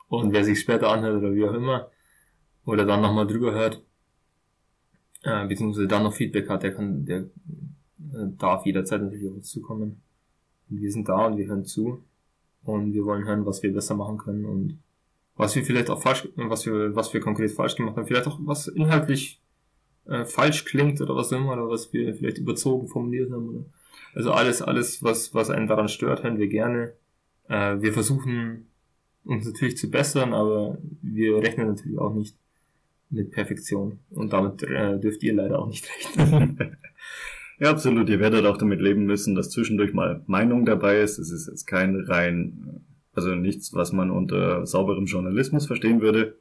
Und 0.08 0.32
wer 0.32 0.44
sich 0.44 0.60
später 0.60 0.90
anhört 0.90 1.16
oder 1.16 1.34
wie 1.34 1.44
auch 1.44 1.54
immer, 1.54 1.90
oder 2.64 2.84
dann 2.84 3.00
nochmal 3.00 3.26
drüber 3.26 3.52
hört, 3.52 3.82
äh, 5.22 5.46
beziehungsweise 5.46 5.88
dann 5.88 6.04
noch 6.04 6.14
Feedback 6.14 6.48
hat, 6.48 6.62
der 6.62 6.74
kann, 6.74 7.04
der 7.04 7.20
äh, 7.20 8.28
darf 8.38 8.66
jederzeit 8.66 9.02
natürlich 9.02 9.28
auf 9.28 9.34
uns 9.34 9.50
zukommen. 9.50 10.02
Und 10.68 10.80
wir 10.80 10.90
sind 10.90 11.08
da 11.08 11.26
und 11.26 11.36
wir 11.36 11.46
hören 11.46 11.64
zu 11.64 12.02
und 12.64 12.92
wir 12.92 13.04
wollen 13.04 13.24
hören, 13.24 13.46
was 13.46 13.62
wir 13.62 13.72
besser 13.72 13.94
machen 13.94 14.18
können 14.18 14.44
und 14.44 14.78
was 15.36 15.56
wir 15.56 15.64
vielleicht 15.64 15.90
auch 15.90 16.00
falsch, 16.00 16.28
was 16.36 16.66
wir, 16.66 16.94
was 16.94 17.12
wir 17.14 17.20
konkret 17.20 17.50
falsch 17.50 17.76
gemacht 17.76 17.96
haben, 17.96 18.06
vielleicht 18.06 18.26
auch 18.26 18.38
was 18.42 18.68
inhaltlich 18.68 19.40
äh, 20.06 20.24
falsch 20.24 20.64
klingt 20.64 21.00
oder 21.00 21.16
was 21.16 21.32
immer, 21.32 21.52
oder 21.52 21.68
was 21.68 21.92
wir 21.92 22.14
vielleicht 22.14 22.38
überzogen 22.38 22.88
formuliert 22.88 23.32
haben. 23.32 23.48
Oder, 23.48 23.64
also 24.14 24.32
alles, 24.32 24.60
alles, 24.60 25.02
was, 25.02 25.34
was 25.34 25.50
einen 25.50 25.66
daran 25.66 25.88
stört, 25.88 26.22
hören 26.22 26.38
wir 26.38 26.48
gerne. 26.48 26.92
Äh, 27.48 27.80
wir 27.80 27.92
versuchen 27.92 28.66
uns 29.24 29.46
natürlich 29.46 29.76
zu 29.76 29.90
bessern, 29.90 30.34
aber 30.34 30.78
wir 31.02 31.38
rechnen 31.38 31.68
natürlich 31.68 31.98
auch 31.98 32.12
nicht 32.12 32.36
mit 33.10 33.30
Perfektion. 33.30 33.98
Und 34.10 34.32
damit 34.32 34.62
äh, 34.62 34.98
dürft 34.98 35.22
ihr 35.22 35.34
leider 35.34 35.58
auch 35.58 35.68
nicht 35.68 35.88
rechnen. 35.88 36.76
ja, 37.58 37.70
absolut. 37.70 38.08
Ihr 38.08 38.20
werdet 38.20 38.46
auch 38.46 38.56
damit 38.56 38.80
leben 38.80 39.04
müssen, 39.04 39.34
dass 39.34 39.50
zwischendurch 39.50 39.92
mal 39.92 40.22
Meinung 40.26 40.64
dabei 40.64 41.00
ist. 41.00 41.18
Es 41.18 41.30
ist 41.30 41.48
jetzt 41.48 41.66
kein 41.66 41.96
rein, 41.96 42.82
also 43.14 43.34
nichts, 43.34 43.74
was 43.74 43.92
man 43.92 44.10
unter 44.10 44.66
sauberem 44.66 45.06
Journalismus 45.06 45.66
verstehen 45.66 46.00
würde. 46.00 46.36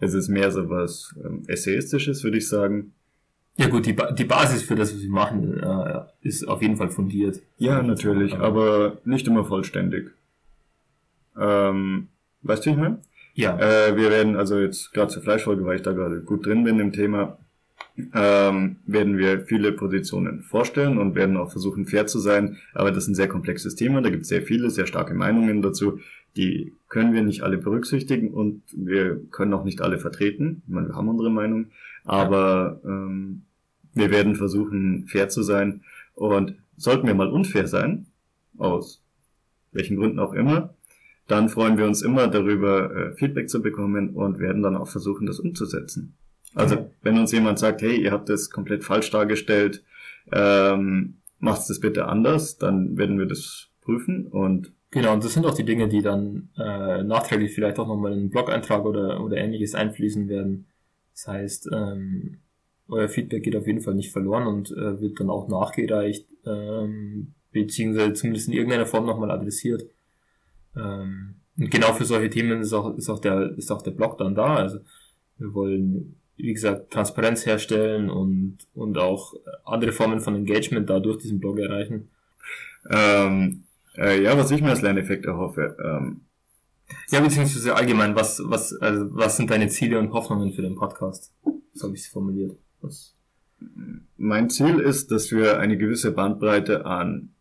Es 0.00 0.14
ist 0.14 0.28
mehr 0.28 0.50
so 0.50 0.68
was 0.70 1.14
ähm, 1.24 1.42
Essayistisches, 1.46 2.22
würde 2.22 2.38
ich 2.38 2.48
sagen. 2.48 2.92
Ja 3.56 3.68
gut, 3.68 3.86
die, 3.86 3.92
ba 3.92 4.12
die 4.12 4.24
Basis 4.24 4.62
für 4.62 4.76
das, 4.76 4.94
was 4.94 5.02
wir 5.02 5.10
machen, 5.10 5.58
äh, 5.58 6.00
ist 6.22 6.46
auf 6.46 6.62
jeden 6.62 6.76
Fall 6.76 6.90
fundiert. 6.90 7.40
Ja, 7.56 7.82
natürlich, 7.82 8.34
aber 8.36 8.98
nicht 9.04 9.26
immer 9.26 9.44
vollständig. 9.44 10.12
Ähm, 11.36 12.06
Weißt 12.42 12.64
du, 12.64 12.70
ich 12.70 12.76
meine? 12.76 12.98
Ja. 13.38 13.56
Äh, 13.56 13.96
wir 13.96 14.10
werden 14.10 14.34
also 14.34 14.58
jetzt 14.58 14.92
gerade 14.92 15.12
zur 15.12 15.22
Fleischfolge, 15.22 15.64
weil 15.64 15.76
ich 15.76 15.82
da 15.82 15.92
gerade 15.92 16.22
gut 16.22 16.44
drin 16.44 16.64
bin 16.64 16.80
im 16.80 16.92
Thema, 16.92 17.38
ähm, 18.12 18.78
werden 18.84 19.16
wir 19.16 19.42
viele 19.42 19.70
Positionen 19.70 20.42
vorstellen 20.42 20.98
und 20.98 21.14
werden 21.14 21.36
auch 21.36 21.52
versuchen, 21.52 21.86
fair 21.86 22.08
zu 22.08 22.18
sein. 22.18 22.56
Aber 22.74 22.90
das 22.90 23.04
ist 23.04 23.10
ein 23.10 23.14
sehr 23.14 23.28
komplexes 23.28 23.76
Thema, 23.76 24.02
da 24.02 24.10
gibt 24.10 24.22
es 24.22 24.28
sehr 24.28 24.42
viele, 24.42 24.70
sehr 24.70 24.88
starke 24.88 25.14
Meinungen 25.14 25.62
dazu. 25.62 26.00
Die 26.36 26.72
können 26.88 27.12
wir 27.12 27.22
nicht 27.22 27.42
alle 27.42 27.58
berücksichtigen 27.58 28.34
und 28.34 28.62
wir 28.72 29.20
können 29.30 29.54
auch 29.54 29.62
nicht 29.62 29.82
alle 29.82 30.00
vertreten. 30.00 30.62
Ich 30.66 30.74
meine, 30.74 30.88
wir 30.88 30.96
haben 30.96 31.08
unsere 31.08 31.30
Meinung, 31.30 31.66
aber 32.04 32.80
ähm, 32.84 33.42
wir 33.94 34.10
werden 34.10 34.34
versuchen, 34.34 35.06
fair 35.06 35.28
zu 35.28 35.44
sein. 35.44 35.82
Und 36.14 36.56
sollten 36.76 37.06
wir 37.06 37.14
mal 37.14 37.28
unfair 37.28 37.68
sein, 37.68 38.06
aus 38.56 39.00
welchen 39.70 39.96
Gründen 39.96 40.18
auch 40.18 40.32
immer, 40.32 40.74
dann 41.28 41.48
freuen 41.48 41.78
wir 41.78 41.86
uns 41.86 42.02
immer 42.02 42.26
darüber, 42.26 42.90
äh, 42.94 43.14
Feedback 43.14 43.48
zu 43.48 43.62
bekommen 43.62 44.16
und 44.16 44.40
werden 44.40 44.62
dann 44.62 44.76
auch 44.76 44.88
versuchen, 44.88 45.26
das 45.26 45.38
umzusetzen. 45.38 46.16
Also 46.54 46.76
Mhm. 46.76 46.86
wenn 47.02 47.18
uns 47.18 47.30
jemand 47.32 47.58
sagt, 47.58 47.82
hey, 47.82 48.02
ihr 48.02 48.10
habt 48.10 48.28
das 48.28 48.50
komplett 48.50 48.82
falsch 48.82 49.10
dargestellt, 49.10 49.84
ähm, 50.32 51.18
macht 51.38 51.68
das 51.68 51.78
bitte 51.78 52.06
anders, 52.06 52.58
dann 52.58 52.96
werden 52.98 53.18
wir 53.18 53.26
das 53.26 53.68
prüfen 53.82 54.26
und 54.26 54.72
Genau, 54.90 55.12
und 55.12 55.22
das 55.22 55.34
sind 55.34 55.44
auch 55.44 55.54
die 55.54 55.66
Dinge, 55.66 55.86
die 55.86 56.00
dann 56.00 56.48
äh, 56.56 57.02
nachträglich 57.02 57.52
vielleicht 57.52 57.78
auch 57.78 57.86
nochmal 57.86 58.12
in 58.12 58.20
einen 58.20 58.30
Blog-Eintrag 58.30 58.86
oder, 58.86 59.22
oder 59.22 59.36
ähnliches 59.36 59.74
einfließen 59.74 60.30
werden. 60.30 60.66
Das 61.12 61.28
heißt, 61.28 61.68
ähm, 61.74 62.38
euer 62.88 63.08
Feedback 63.10 63.42
geht 63.42 63.54
auf 63.54 63.66
jeden 63.66 63.82
Fall 63.82 63.94
nicht 63.94 64.12
verloren 64.12 64.46
und 64.46 64.70
äh, 64.70 64.98
wird 64.98 65.20
dann 65.20 65.28
auch 65.28 65.46
nachgereicht, 65.46 66.26
ähm, 66.46 67.34
beziehungsweise 67.52 68.14
zumindest 68.14 68.48
in 68.48 68.54
irgendeiner 68.54 68.86
Form 68.86 69.04
nochmal 69.04 69.30
adressiert. 69.30 69.82
Ähm, 70.78 71.34
und 71.58 71.70
genau 71.70 71.92
für 71.92 72.04
solche 72.04 72.30
Themen 72.30 72.60
ist 72.60 72.72
auch, 72.72 72.96
ist 72.96 73.10
auch 73.10 73.18
der, 73.18 73.56
ist 73.58 73.70
auch 73.70 73.82
der 73.82 73.90
Blog 73.90 74.18
dann 74.18 74.34
da. 74.34 74.56
Also 74.56 74.78
wir 75.38 75.52
wollen, 75.54 76.16
wie 76.36 76.52
gesagt, 76.52 76.92
Transparenz 76.92 77.46
herstellen 77.46 78.10
und, 78.10 78.58
und 78.74 78.96
auch 78.98 79.34
andere 79.64 79.92
Formen 79.92 80.20
von 80.20 80.36
Engagement 80.36 80.88
da 80.88 81.00
durch 81.00 81.18
diesen 81.18 81.40
Blog 81.40 81.58
erreichen. 81.58 82.10
ähm, 82.90 83.64
äh, 83.96 84.22
ja, 84.22 84.38
was 84.38 84.50
ich 84.52 84.62
mir 84.62 84.70
als 84.70 84.82
Lerneffekt 84.82 85.24
erhoffe, 85.26 85.76
ähm, 85.84 86.20
Ja, 87.10 87.20
beziehungsweise 87.20 87.74
allgemein, 87.74 88.14
was, 88.14 88.40
was, 88.44 88.72
also, 88.80 89.14
was 89.14 89.36
sind 89.36 89.50
deine 89.50 89.68
Ziele 89.68 89.98
und 89.98 90.12
Hoffnungen 90.12 90.52
für 90.52 90.62
den 90.62 90.76
Podcast? 90.76 91.34
So 91.74 91.86
habe 91.86 91.96
ich 91.96 92.02
es 92.02 92.08
formuliert. 92.08 92.56
Was? 92.80 93.14
Mein 94.16 94.50
Ziel 94.50 94.78
ist, 94.78 95.10
dass 95.10 95.30
wir 95.32 95.58
eine 95.58 95.76
gewisse 95.76 96.12
Bandbreite 96.12 96.86
an 96.86 97.34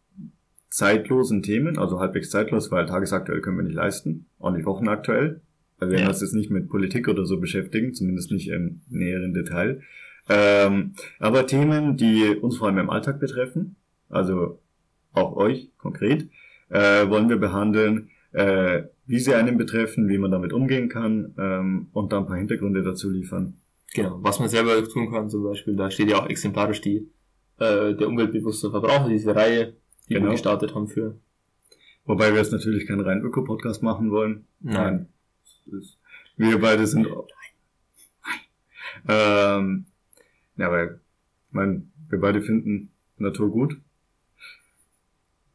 zeitlosen 0.78 1.42
Themen, 1.42 1.80
also 1.80 2.00
halbwegs 2.00 2.30
zeitlos, 2.30 2.70
weil 2.72 2.86
tagesaktuell 2.86 3.42
können 3.42 3.58
wir 3.58 3.63
nicht 3.63 3.74
leisten, 3.76 4.28
auch 4.38 4.52
nicht 4.52 4.68
wochenaktuell. 4.68 5.42
Wir 5.80 5.90
werden 5.90 6.02
Ja. 6.04 6.10
uns 6.10 6.22
jetzt 6.22 6.36
nicht 6.36 6.52
mit 6.52 6.70
Politik 6.70 7.08
oder 7.08 7.26
so 7.26 7.40
beschäftigen, 7.40 7.96
zumindest 7.96 8.32
nicht 8.32 8.48
im 8.50 8.82
näheren 8.88 9.34
Detail. 9.34 9.82
Ähm, 10.30 10.94
aber 11.20 11.48
Themen, 11.48 11.98
die 11.98 12.36
uns 12.40 12.58
vor 12.58 12.68
allem 12.68 12.78
im 12.78 12.92
Alltag 12.92 13.20
betreffen, 13.20 13.76
also 14.08 14.60
auch 15.13 15.36
euch 15.36 15.72
konkret, 15.80 16.30
äh, 16.70 17.10
wollen 17.10 17.28
wir 17.30 17.38
behandeln, 17.38 18.10
äh, 18.34 18.84
wie 19.08 19.18
sie 19.20 19.34
einen 19.34 19.58
betreffen, 19.58 20.08
wie 20.10 20.20
man 20.20 20.30
damit 20.30 20.54
umgehen 20.54 20.90
kann 20.90 21.34
ähm, 21.40 21.88
und 21.92 22.12
dann 22.12 22.24
ein 22.24 22.28
paar 22.28 22.38
Hintergründe 22.38 22.84
dazu 22.84 23.10
liefern. 23.10 23.56
Genau, 23.96 24.20
was 24.22 24.40
man 24.40 24.50
selber 24.50 24.84
tun 24.88 25.10
kann 25.12 25.28
zum 25.28 25.44
Beispiel, 25.44 25.76
da 25.76 25.90
steht 25.90 26.12
ja 26.12 26.18
auch 26.22 26.30
exemplarisch 26.30 26.82
die, 26.82 27.10
äh, 27.58 27.96
der 27.96 28.08
umweltbewusste 28.08 28.70
Verbraucher, 28.70 29.10
diese 29.10 29.36
Reihe, 29.36 29.74
die 30.10 30.13
Genau. 30.15 30.28
wir 30.28 30.32
gestartet 30.32 30.74
haben 30.76 30.88
für. 30.88 31.17
Wobei 32.06 32.32
wir 32.32 32.39
jetzt 32.39 32.52
natürlich 32.54 32.88
keinen 32.88 33.02
rein 33.02 33.22
Öko-Podcast 33.22 33.84
machen 33.84 34.12
wollen. 34.12 34.46
Nein. 34.62 35.08
Ist- 35.65 35.98
Wir 36.38 36.60
beide 36.60 36.88
sind. 36.88 37.08
Ähm, 39.08 39.86
ja, 40.56 40.67
aber 40.67 40.84
ich 40.86 40.91
mein, 41.52 41.91
wir 42.10 42.20
beide 42.20 42.41
finden 42.41 42.91
Natur 43.17 43.50
gut. 43.52 43.78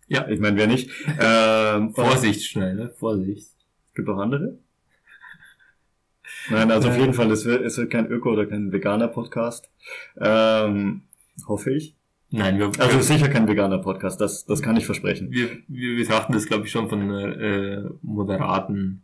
Ja. 0.09 0.29
Ich 0.29 0.41
meine, 0.41 0.57
wer 0.59 0.67
nicht. 0.67 0.91
Ähm, 1.21 1.91
Vorsicht 1.95 2.45
schnell, 2.45 2.75
ne? 2.75 2.89
Vorsicht. 2.91 3.51
Gibt 3.95 4.09
auch 4.09 4.19
andere? 4.19 4.59
Nein, 6.51 6.71
also 6.71 6.89
auf 6.89 6.97
jeden 6.99 7.15
Fall, 7.15 7.31
es 7.31 7.45
wird, 7.45 7.63
es 7.63 7.79
wird 7.79 7.91
kein 7.91 8.07
Öko- 8.11 8.33
oder 8.33 8.47
kein 8.47 8.73
Veganer-Podcast. 8.73 9.71
Ähm, 10.17 11.03
hoffe 11.47 11.73
ich. 11.73 11.95
Nein, 12.33 12.59
wir, 12.59 12.71
Also 12.79 13.01
sicher 13.01 13.29
kein 13.29 13.47
Veganer-Podcast, 13.47 14.21
das, 14.21 14.45
das 14.47 14.63
kann 14.63 14.77
ich 14.77 14.87
versprechen. 14.87 15.31
wir, 15.31 15.49
wir 15.69 15.97
betrachten 15.97 16.33
das, 16.33 16.47
glaube 16.47 16.65
ich, 16.65 16.73
schon 16.73 16.89
von 16.89 17.03
einer 17.03 17.37
äh, 17.39 17.91
moderaten 18.03 19.03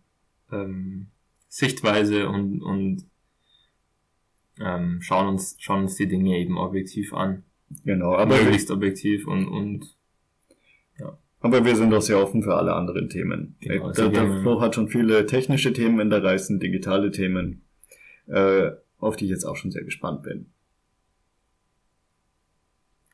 ähm, 0.51 1.09
Sichtweise 1.49 2.29
und, 2.29 2.63
und 2.63 3.05
ähm, 4.61 4.99
schauen 5.03 5.29
uns 5.29 5.57
schauen 5.59 5.83
uns 5.83 5.97
die 5.97 6.09
Dinge 6.09 6.39
eben 6.39 6.59
objektiv 6.59 7.15
an. 7.15 7.45
Genau, 7.85 8.17
aber, 8.17 8.37
möglichst 8.37 8.71
objektiv 8.71 9.27
und, 9.27 9.47
und 9.47 9.99
aber 11.41 11.65
wir 11.65 11.77
sind 11.77 11.95
auch 11.95 12.03
sehr 12.03 12.19
offen 12.19 12.43
für 12.43 12.57
alle 12.57 12.75
anderen 12.75 13.09
Themen. 13.09 13.57
Genau, 13.61 13.93
der, 13.93 14.09
der. 14.09 14.41
Flo 14.41 14.61
hat 14.61 14.75
schon 14.75 14.89
viele 14.89 15.25
technische 15.27 15.73
Themen 15.73 16.01
in 16.01 16.11
der 16.11 16.23
Reißen, 16.23 16.59
digitale 16.59 17.11
Themen, 17.11 17.63
äh, 18.27 18.73
auf 18.99 19.17
die 19.17 19.27
ich 19.27 19.31
jetzt 19.31 19.45
auch 19.45 19.57
schon 19.57 19.71
sehr 19.71 19.85
gespannt 19.85 20.23
bin. 20.23 20.47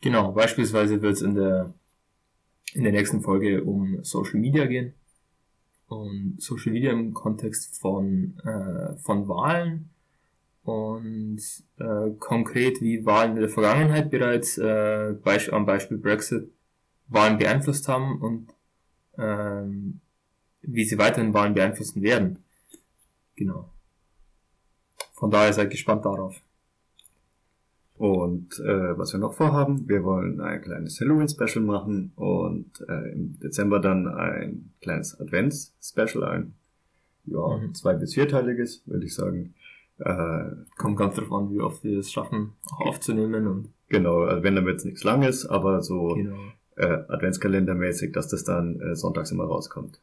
Genau, 0.05 0.33
beispielsweise 0.33 1.01
wird 1.01 1.14
es 1.14 1.23
in 1.23 1.35
der, 1.35 1.73
in 2.75 2.83
der 2.83 2.93
nächsten 2.93 3.23
Folge 3.23 3.64
um 3.64 4.05
Social 4.05 4.38
Media 4.38 4.67
gehen. 4.67 4.93
Und 5.87 6.37
Social 6.43 6.73
Media 6.73 6.93
im 6.93 7.14
Kontext 7.14 7.81
von, 7.81 8.38
äh, 8.45 8.97
von 8.99 9.27
Wahlen 9.29 9.88
und 10.62 11.40
äh, 11.79 12.11
konkret, 12.19 12.83
wie 12.83 13.07
Wahlen 13.07 13.37
in 13.37 13.40
der 13.40 13.49
Vergangenheit 13.49 14.11
bereits 14.11 14.59
äh, 14.59 15.14
Beisp 15.25 15.55
am 15.55 15.64
Beispiel 15.64 15.97
Brexit 15.97 16.53
Wahlen 17.09 17.38
beeinflusst 17.38 17.88
haben 17.88 18.21
und 18.21 18.49
ähm, 19.17 20.01
wie 20.61 20.85
sie 20.85 20.99
weiterhin 20.99 21.33
Wahlen 21.33 21.55
beeinflussen 21.55 22.03
werden. 22.03 22.45
Genau. 23.37 23.71
Von 25.14 25.31
daher 25.31 25.55
seid 25.55 25.71
gespannt 25.71 26.05
darauf. 26.05 26.43
Und 28.05 28.61
äh, 28.61 28.99
was 28.99 29.14
wir 29.14 29.21
noch 29.21 29.33
vorhaben, 29.33 29.88
wir 29.88 30.05
wollen 30.05 30.38
ein 30.43 30.61
kleines 30.61 31.01
Halloween-Special 31.01 31.64
machen 31.64 32.12
und 32.17 32.67
äh, 32.87 33.12
im 33.12 33.38
Dezember 33.40 33.81
dann 33.81 34.07
ein 34.09 34.73
kleines 34.83 35.19
Advents-Special, 35.19 36.23
ein 36.25 36.53
ja, 37.25 37.57
Mhm. 37.57 37.73
zwei- 37.75 37.95
bis 37.95 38.12
vierteiliges, 38.12 38.83
würde 38.87 39.07
ich 39.07 39.14
sagen. 39.14 39.55
Äh, 40.01 40.45
Kommt 40.77 40.99
ganz 40.99 41.14
drauf 41.14 41.33
an, 41.33 41.51
wie 41.51 41.61
oft 41.62 41.83
wir 41.83 41.99
es 41.99 42.12
schaffen, 42.12 42.53
auch 42.71 42.88
aufzunehmen 42.88 43.47
und 43.47 43.69
genau, 43.88 44.25
also 44.25 44.43
wenn 44.43 44.55
dann 44.55 44.67
jetzt 44.67 44.85
nichts 44.85 45.03
Langes, 45.03 45.47
aber 45.47 45.81
so 45.81 46.09
genau. 46.09 46.37
äh, 46.77 47.05
Adventskalendermäßig, 47.09 48.12
dass 48.12 48.29
das 48.29 48.45
dann 48.45 48.81
äh, 48.81 48.95
sonntags 48.97 49.31
immer 49.33 49.45
rauskommt. 49.45 50.03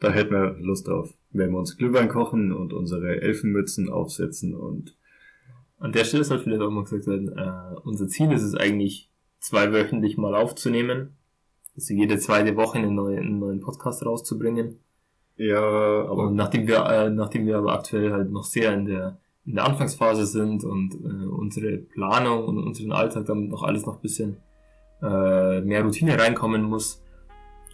Da 0.00 0.10
hätten 0.12 0.32
wir 0.32 0.56
Lust 0.60 0.88
drauf. 0.88 1.12
Wenn 1.30 1.50
wir 1.50 1.58
uns 1.58 1.76
Glühwein 1.76 2.08
kochen 2.08 2.52
und 2.52 2.72
unsere 2.72 3.20
Elfenmützen 3.20 3.90
aufsetzen 3.90 4.54
und 4.54 4.96
An 5.78 5.92
der 5.92 6.04
Stelle 6.04 6.24
soll 6.24 6.38
vielleicht 6.38 6.62
auch 6.62 6.70
mal 6.70 6.84
gesagt 6.84 7.06
werden, 7.06 7.36
äh, 7.36 7.76
unser 7.84 8.08
Ziel 8.08 8.32
ist 8.32 8.42
es 8.42 8.54
eigentlich, 8.54 9.10
zweiwöchentlich 9.44 10.16
mal 10.16 10.34
aufzunehmen. 10.34 11.16
Also 11.76 11.92
jede 11.92 12.18
zweite 12.18 12.56
Woche 12.56 12.78
einen 12.78 12.94
neuen, 12.94 13.18
einen 13.18 13.38
neuen 13.38 13.60
Podcast 13.60 14.04
rauszubringen. 14.04 14.80
ja, 15.36 15.60
aber 15.60 16.28
Und 16.28 16.36
nachdem 16.36 16.66
wir, 16.66 16.86
äh, 16.86 17.10
nachdem 17.10 17.46
wir 17.46 17.58
aber 17.58 17.74
aktuell 17.74 18.12
halt 18.12 18.30
noch 18.30 18.44
sehr 18.44 18.72
in 18.72 18.86
der, 18.86 19.18
in 19.44 19.56
der 19.56 19.64
Anfangsphase 19.64 20.24
sind 20.24 20.64
und 20.64 20.94
äh, 20.94 21.26
unsere 21.26 21.76
Planung 21.76 22.46
und 22.46 22.58
unseren 22.58 22.92
Alltag 22.92 23.26
damit 23.26 23.50
noch 23.50 23.62
alles 23.62 23.84
noch 23.84 23.96
ein 23.96 24.00
bisschen 24.02 24.38
äh, 25.02 25.60
mehr 25.60 25.82
Routine 25.82 26.18
reinkommen 26.18 26.62
muss 26.62 27.02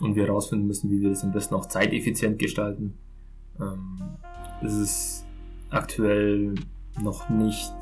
und 0.01 0.17
wir 0.17 0.27
herausfinden 0.27 0.67
müssen, 0.67 0.91
wie 0.91 1.03
wir 1.03 1.11
das 1.11 1.23
am 1.23 1.33
besten 1.33 1.55
auch 1.55 1.67
zeiteffizient 1.67 2.39
gestalten, 2.39 2.99
ähm, 3.61 4.01
ist 4.63 4.75
es 4.75 5.27
aktuell 5.69 6.55
noch 7.01 7.29
nicht 7.29 7.75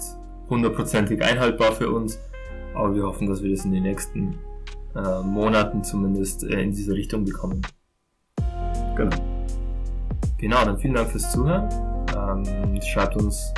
hundertprozentig 0.49 1.23
einhaltbar 1.23 1.73
für 1.73 1.91
uns, 1.91 2.19
aber 2.75 2.95
wir 2.95 3.05
hoffen, 3.05 3.27
dass 3.29 3.43
wir 3.43 3.51
das 3.51 3.65
in 3.65 3.73
den 3.73 3.83
nächsten 3.83 4.39
äh, 4.95 5.23
Monaten 5.23 5.83
zumindest 5.85 6.45
äh, 6.45 6.63
in 6.63 6.73
diese 6.73 6.95
Richtung 6.95 7.25
bekommen. 7.25 7.63
genau. 8.97 9.17
Genau, 10.39 10.65
dann 10.65 10.79
vielen 10.79 10.95
Dank 10.95 11.11
fürs 11.11 11.33
Zuhören. 11.33 11.69
Ähm, 12.17 12.81
schreibt 12.83 13.17
uns 13.17 13.53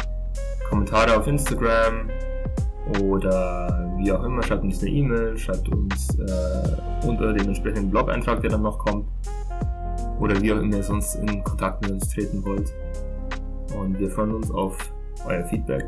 Kommentare 0.71 1.17
auf 1.17 1.27
Instagram 1.27 2.09
oder 3.03 3.93
wie 3.99 4.11
auch 4.13 4.25
immer, 4.25 4.43
schreibt 4.43 4.63
uns 4.63 4.81
eine 4.81 4.91
E-Mail, 4.91 5.37
schreibt 5.37 5.69
uns 5.69 6.19
äh, 6.19 7.07
unter 7.07 7.33
dem 7.35 7.49
entsprechenden 7.49 7.91
Blog-Eintrag, 7.91 8.41
der 8.41 8.51
dann 8.51 8.63
noch 8.63 8.79
kommt. 8.79 9.09
Oder 10.19 10.41
wie 10.41 10.53
auch 10.53 10.59
immer 10.59 10.77
ihr 10.77 10.83
sonst 10.83 11.17
in 11.17 11.45
Kontakt 11.45 11.83
mit 11.83 11.91
uns 11.93 12.09
treten 12.09 12.45
wollt. 12.45 12.73
Und 13.79 13.99
wir 13.99 14.11
freuen 14.11 14.35
uns 14.35 14.51
auf 14.51 14.77
euer 15.27 15.45
Feedback. 15.45 15.85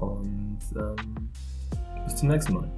Und 0.00 0.58
ähm, 0.76 1.30
bis 2.04 2.16
zum 2.16 2.28
nächsten 2.28 2.54
Mal. 2.54 2.70